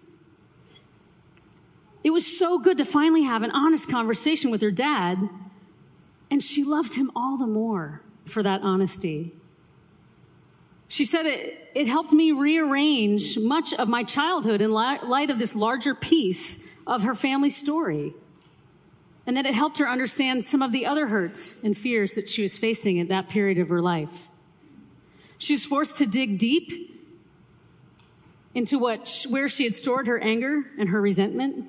It 2.03 2.11
was 2.11 2.25
so 2.25 2.59
good 2.59 2.77
to 2.77 2.85
finally 2.85 3.23
have 3.23 3.43
an 3.43 3.51
honest 3.51 3.89
conversation 3.89 4.51
with 4.51 4.61
her 4.61 4.71
dad, 4.71 5.29
and 6.31 6.41
she 6.41 6.63
loved 6.63 6.95
him 6.95 7.11
all 7.15 7.37
the 7.37 7.47
more 7.47 8.01
for 8.25 8.41
that 8.43 8.61
honesty. 8.61 9.33
She 10.87 11.05
said 11.05 11.25
it, 11.25 11.69
it 11.75 11.87
helped 11.87 12.11
me 12.11 12.31
rearrange 12.31 13.37
much 13.37 13.73
of 13.73 13.87
my 13.87 14.03
childhood 14.03 14.61
in 14.61 14.71
light 14.71 15.29
of 15.29 15.37
this 15.37 15.55
larger 15.55 15.93
piece 15.93 16.59
of 16.87 17.03
her 17.03 17.13
family 17.13 17.51
story. 17.51 18.13
And 19.27 19.37
that 19.37 19.45
it 19.45 19.53
helped 19.53 19.77
her 19.77 19.87
understand 19.87 20.43
some 20.43 20.63
of 20.63 20.71
the 20.71 20.87
other 20.87 21.07
hurts 21.07 21.55
and 21.63 21.77
fears 21.77 22.15
that 22.15 22.27
she 22.27 22.41
was 22.41 22.57
facing 22.57 22.99
at 22.99 23.09
that 23.09 23.29
period 23.29 23.59
of 23.59 23.69
her 23.69 23.81
life. 23.81 24.29
She 25.37 25.53
was 25.53 25.63
forced 25.65 25.99
to 25.99 26.07
dig 26.07 26.39
deep 26.39 26.98
into 28.59 28.77
what, 28.77 29.25
where 29.29 29.47
she 29.47 29.63
had 29.63 29.73
stored 29.73 30.05
her 30.05 30.19
anger 30.19 30.65
and 30.77 30.89
her 30.89 31.01
resentment. 31.01 31.65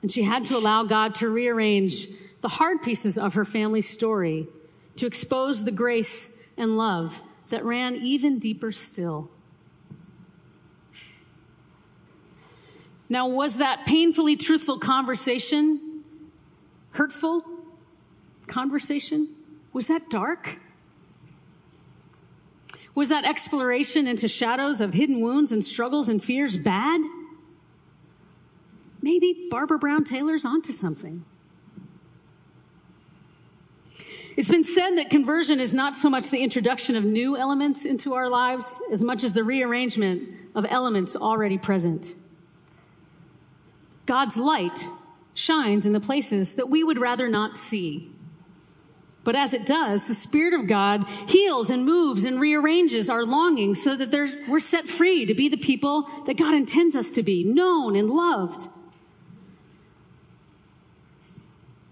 And 0.00 0.10
she 0.10 0.22
had 0.22 0.46
to 0.46 0.56
allow 0.56 0.82
God 0.82 1.14
to 1.16 1.28
rearrange 1.28 2.08
the 2.40 2.48
hard 2.48 2.82
pieces 2.82 3.18
of 3.18 3.34
her 3.34 3.44
family 3.44 3.82
story 3.82 4.48
to 4.96 5.06
expose 5.06 5.66
the 5.66 5.70
grace 5.70 6.30
and 6.56 6.78
love 6.78 7.20
that 7.50 7.62
ran 7.66 7.96
even 7.96 8.38
deeper 8.38 8.72
still. 8.72 9.30
Now, 13.10 13.28
was 13.28 13.58
that 13.58 13.84
painfully 13.84 14.36
truthful 14.36 14.78
conversation 14.78 16.02
hurtful 16.92 17.44
conversation? 18.46 19.34
Was 19.74 19.88
that 19.88 20.08
dark? 20.08 20.56
Was 22.94 23.08
that 23.08 23.24
exploration 23.24 24.06
into 24.06 24.28
shadows 24.28 24.80
of 24.80 24.92
hidden 24.94 25.20
wounds 25.20 25.50
and 25.50 25.64
struggles 25.64 26.08
and 26.08 26.22
fears 26.22 26.56
bad? 26.56 27.00
Maybe 29.00 29.48
Barbara 29.50 29.78
Brown 29.78 30.04
Taylor's 30.04 30.44
onto 30.44 30.72
something. 30.72 31.24
It's 34.36 34.48
been 34.48 34.64
said 34.64 34.96
that 34.96 35.10
conversion 35.10 35.60
is 35.60 35.74
not 35.74 35.96
so 35.96 36.08
much 36.08 36.30
the 36.30 36.42
introduction 36.42 36.96
of 36.96 37.04
new 37.04 37.36
elements 37.36 37.84
into 37.84 38.14
our 38.14 38.28
lives 38.28 38.80
as 38.90 39.02
much 39.02 39.24
as 39.24 39.34
the 39.34 39.44
rearrangement 39.44 40.28
of 40.54 40.64
elements 40.68 41.16
already 41.16 41.58
present. 41.58 42.14
God's 44.06 44.36
light 44.36 44.88
shines 45.34 45.86
in 45.86 45.92
the 45.92 46.00
places 46.00 46.54
that 46.54 46.68
we 46.68 46.82
would 46.82 46.98
rather 46.98 47.28
not 47.28 47.56
see. 47.56 48.10
But 49.24 49.36
as 49.36 49.54
it 49.54 49.64
does, 49.64 50.06
the 50.06 50.14
Spirit 50.14 50.52
of 50.52 50.66
God 50.66 51.06
heals 51.28 51.70
and 51.70 51.84
moves 51.84 52.24
and 52.24 52.40
rearranges 52.40 53.08
our 53.08 53.24
longings 53.24 53.82
so 53.82 53.94
that 53.94 54.10
we're 54.48 54.60
set 54.60 54.88
free 54.88 55.26
to 55.26 55.34
be 55.34 55.48
the 55.48 55.56
people 55.56 56.08
that 56.26 56.36
God 56.36 56.54
intends 56.54 56.96
us 56.96 57.12
to 57.12 57.22
be, 57.22 57.44
known 57.44 57.94
and 57.94 58.10
loved. 58.10 58.68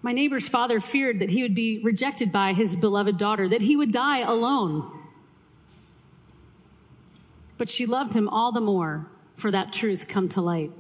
My 0.03 0.13
neighbor's 0.13 0.49
father 0.49 0.81
feared 0.81 1.21
that 1.21 1.31
he 1.31 1.43
would 1.43 1.55
be 1.55 1.81
rejected 1.83 2.33
by 2.33 2.53
his 2.53 2.75
beloved 2.75 3.17
daughter, 3.17 3.49
that 3.49 3.63
he 3.63 3.77
would 3.77 3.93
die 3.93 4.21
alone. 4.21 4.91
But 7.59 7.69
she 7.69 7.87
loved 7.87 8.15
him 8.15 8.29
all 8.29 8.51
the 8.51 8.61
more 8.61 9.07
for 9.37 9.51
that 9.51 9.73
truth 9.73 10.09
come 10.09 10.29
to 10.31 10.41
light. 10.41 10.73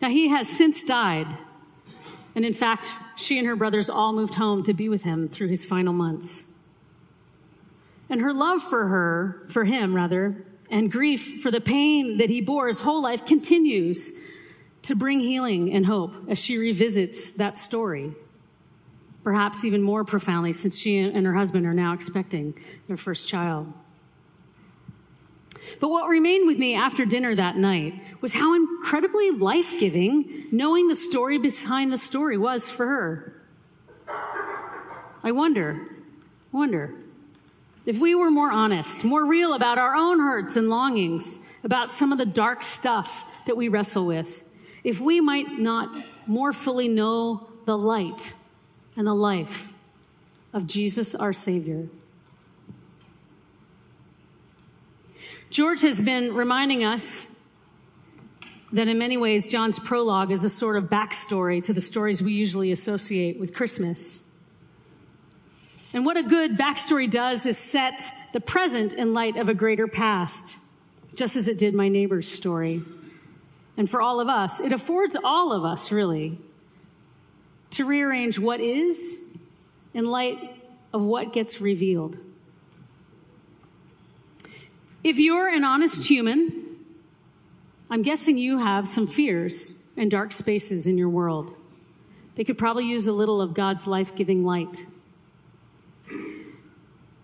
Now, 0.00 0.08
he 0.08 0.28
has 0.28 0.48
since 0.48 0.82
died. 0.82 1.36
And 2.34 2.44
in 2.44 2.54
fact, 2.54 2.92
she 3.16 3.38
and 3.38 3.46
her 3.46 3.56
brothers 3.56 3.88
all 3.88 4.12
moved 4.12 4.34
home 4.34 4.62
to 4.64 4.74
be 4.74 4.88
with 4.88 5.02
him 5.02 5.28
through 5.28 5.48
his 5.48 5.64
final 5.64 5.92
months. 5.92 6.44
And 8.08 8.20
her 8.20 8.32
love 8.32 8.62
for 8.62 8.88
her, 8.88 9.46
for 9.48 9.64
him 9.64 9.94
rather, 9.94 10.44
and 10.70 10.90
grief 10.90 11.40
for 11.42 11.50
the 11.50 11.60
pain 11.60 12.18
that 12.18 12.30
he 12.30 12.40
bore 12.40 12.68
his 12.68 12.80
whole 12.80 13.02
life 13.02 13.24
continues 13.24 14.12
to 14.82 14.94
bring 14.94 15.20
healing 15.20 15.72
and 15.72 15.86
hope 15.86 16.14
as 16.28 16.38
she 16.38 16.58
revisits 16.58 17.30
that 17.32 17.58
story. 17.58 18.12
Perhaps 19.22 19.64
even 19.64 19.80
more 19.82 20.04
profoundly 20.04 20.52
since 20.52 20.76
she 20.76 20.98
and 20.98 21.26
her 21.26 21.34
husband 21.34 21.66
are 21.66 21.74
now 21.74 21.94
expecting 21.94 22.54
their 22.88 22.96
first 22.96 23.26
child. 23.26 23.72
But 25.80 25.88
what 25.88 26.08
remained 26.08 26.46
with 26.46 26.58
me 26.58 26.74
after 26.74 27.04
dinner 27.04 27.34
that 27.34 27.56
night 27.56 27.94
was 28.20 28.34
how 28.34 28.54
incredibly 28.54 29.30
life 29.30 29.74
giving 29.78 30.46
knowing 30.50 30.88
the 30.88 30.96
story 30.96 31.38
behind 31.38 31.92
the 31.92 31.98
story 31.98 32.38
was 32.38 32.70
for 32.70 32.86
her. 32.86 33.42
I 35.22 35.32
wonder, 35.32 35.88
wonder, 36.52 36.94
if 37.86 37.98
we 37.98 38.14
were 38.14 38.30
more 38.30 38.50
honest, 38.50 39.04
more 39.04 39.26
real 39.26 39.54
about 39.54 39.78
our 39.78 39.94
own 39.94 40.20
hurts 40.20 40.56
and 40.56 40.68
longings, 40.68 41.40
about 41.62 41.90
some 41.90 42.12
of 42.12 42.18
the 42.18 42.26
dark 42.26 42.62
stuff 42.62 43.24
that 43.46 43.56
we 43.56 43.68
wrestle 43.68 44.06
with, 44.06 44.44
if 44.82 45.00
we 45.00 45.20
might 45.20 45.58
not 45.58 46.04
more 46.26 46.52
fully 46.52 46.88
know 46.88 47.48
the 47.66 47.76
light 47.76 48.34
and 48.96 49.06
the 49.06 49.14
life 49.14 49.72
of 50.52 50.66
Jesus 50.66 51.14
our 51.14 51.32
Savior. 51.32 51.88
George 55.54 55.82
has 55.82 56.00
been 56.00 56.34
reminding 56.34 56.82
us 56.82 57.28
that 58.72 58.88
in 58.88 58.98
many 58.98 59.16
ways 59.16 59.46
John's 59.46 59.78
prologue 59.78 60.32
is 60.32 60.42
a 60.42 60.50
sort 60.50 60.76
of 60.76 60.86
backstory 60.86 61.62
to 61.62 61.72
the 61.72 61.80
stories 61.80 62.20
we 62.20 62.32
usually 62.32 62.72
associate 62.72 63.38
with 63.38 63.54
Christmas. 63.54 64.24
And 65.92 66.04
what 66.04 66.16
a 66.16 66.24
good 66.24 66.58
backstory 66.58 67.08
does 67.08 67.46
is 67.46 67.56
set 67.56 68.02
the 68.32 68.40
present 68.40 68.94
in 68.94 69.14
light 69.14 69.36
of 69.36 69.48
a 69.48 69.54
greater 69.54 69.86
past, 69.86 70.56
just 71.14 71.36
as 71.36 71.46
it 71.46 71.56
did 71.56 71.72
my 71.72 71.88
neighbor's 71.88 72.26
story. 72.26 72.82
And 73.76 73.88
for 73.88 74.02
all 74.02 74.18
of 74.18 74.26
us, 74.26 74.58
it 74.58 74.72
affords 74.72 75.16
all 75.22 75.52
of 75.52 75.64
us, 75.64 75.92
really, 75.92 76.36
to 77.70 77.84
rearrange 77.84 78.40
what 78.40 78.60
is 78.60 79.20
in 79.94 80.04
light 80.04 80.60
of 80.92 81.04
what 81.04 81.32
gets 81.32 81.60
revealed. 81.60 82.18
If 85.04 85.18
you're 85.18 85.48
an 85.48 85.64
honest 85.64 86.06
human, 86.06 86.78
I'm 87.90 88.00
guessing 88.00 88.38
you 88.38 88.58
have 88.58 88.88
some 88.88 89.06
fears 89.06 89.74
and 89.98 90.10
dark 90.10 90.32
spaces 90.32 90.86
in 90.86 90.96
your 90.96 91.10
world. 91.10 91.54
They 92.36 92.42
could 92.42 92.56
probably 92.56 92.86
use 92.86 93.06
a 93.06 93.12
little 93.12 93.42
of 93.42 93.52
God's 93.52 93.86
life 93.86 94.16
giving 94.16 94.44
light. 94.44 94.86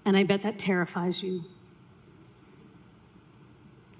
And 0.04 0.14
I 0.14 0.24
bet 0.24 0.42
that 0.42 0.58
terrifies 0.58 1.22
you. 1.22 1.44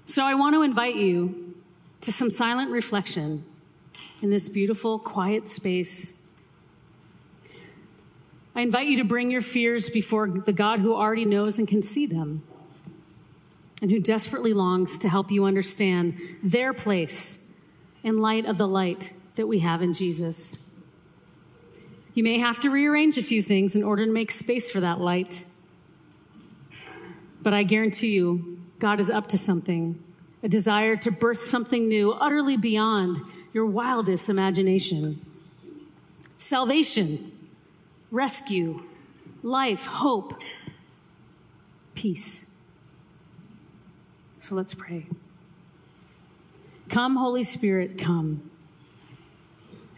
So 0.05 0.23
I 0.23 0.35
want 0.35 0.53
to 0.53 0.61
invite 0.61 0.95
you 0.95 1.55
to 2.01 2.11
some 2.11 2.29
silent 2.29 2.69
reflection 2.69 3.45
in 4.21 4.29
this 4.29 4.47
beautiful, 4.47 4.99
quiet 4.99 5.47
space. 5.47 6.13
I 8.55 8.61
invite 8.61 8.87
you 8.87 8.97
to 8.97 9.05
bring 9.05 9.31
your 9.31 9.41
fears 9.41 9.89
before 9.89 10.29
the 10.29 10.53
God 10.53 10.81
who 10.81 10.93
already 10.93 11.25
knows 11.25 11.57
and 11.57 11.67
can 11.67 11.81
see 11.81 12.05
them 12.05 12.43
and 13.81 13.89
who 13.89 13.99
desperately 13.99 14.53
longs 14.53 14.99
to 14.99 15.09
help 15.09 15.31
you 15.31 15.45
understand 15.45 16.19
their 16.43 16.71
place 16.71 17.39
in 18.03 18.19
light 18.19 18.45
of 18.45 18.57
the 18.57 18.67
light 18.67 19.13
that 19.35 19.47
we 19.47 19.59
have 19.59 19.81
in 19.81 19.93
Jesus. 19.93 20.59
You 22.13 22.23
may 22.23 22.39
have 22.39 22.59
to 22.61 22.69
rearrange 22.69 23.17
a 23.17 23.23
few 23.23 23.41
things 23.41 23.75
in 23.75 23.83
order 23.83 24.05
to 24.05 24.11
make 24.11 24.31
space 24.31 24.69
for 24.69 24.79
that 24.81 24.99
light. 24.99 25.45
But 27.41 27.53
I 27.53 27.63
guarantee 27.63 28.09
you, 28.09 28.59
God 28.79 28.99
is 28.99 29.09
up 29.09 29.27
to 29.29 29.37
something, 29.37 30.03
a 30.43 30.49
desire 30.49 30.95
to 30.97 31.11
birth 31.11 31.41
something 31.49 31.87
new, 31.87 32.11
utterly 32.11 32.57
beyond 32.57 33.19
your 33.53 33.65
wildest 33.65 34.29
imagination. 34.29 35.25
Salvation, 36.37 37.31
rescue, 38.11 38.83
life, 39.41 39.85
hope, 39.85 40.33
peace. 41.95 42.45
So 44.41 44.55
let's 44.55 44.73
pray. 44.73 45.05
Come, 46.89 47.15
Holy 47.15 47.43
Spirit, 47.43 47.95
come. 47.97 48.51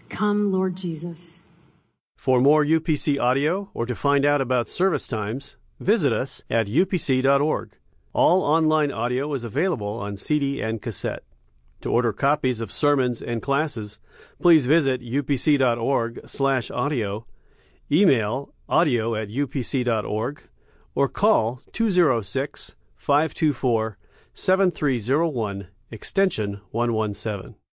Come, 0.10 0.52
Lord 0.52 0.76
Jesus. 0.76 1.46
For 2.18 2.42
more 2.42 2.66
UPC 2.66 3.20
audio 3.20 3.70
or 3.74 3.86
to 3.86 3.96
find 3.96 4.26
out 4.26 4.42
about 4.42 4.68
service 4.68 5.08
times, 5.08 5.56
visit 5.80 6.14
us 6.14 6.44
at 6.50 6.68
upc.org. 6.68 7.78
All 8.14 8.44
online 8.44 8.92
audio 8.92 9.34
is 9.34 9.46
available 9.46 9.88
on 9.88 10.18
CD 10.18 10.62
and 10.62 10.82
cassette. 10.82 11.24
To 11.82 11.90
order 11.90 12.14
copies 12.14 12.62
of 12.62 12.72
sermons 12.72 13.22
and 13.22 13.42
classes, 13.42 14.00
please 14.42 14.66
visit 14.66 15.02
upc.org/audio, 15.02 17.26
email 17.92 18.54
audio 18.70 19.16
at 19.16 19.28
upc.org, 19.30 20.44
or 20.96 21.08
call 21.08 21.62
206 21.72 22.76
524 22.98 23.98
7301, 24.36 25.68
extension 25.92 26.62
117. 26.72 27.56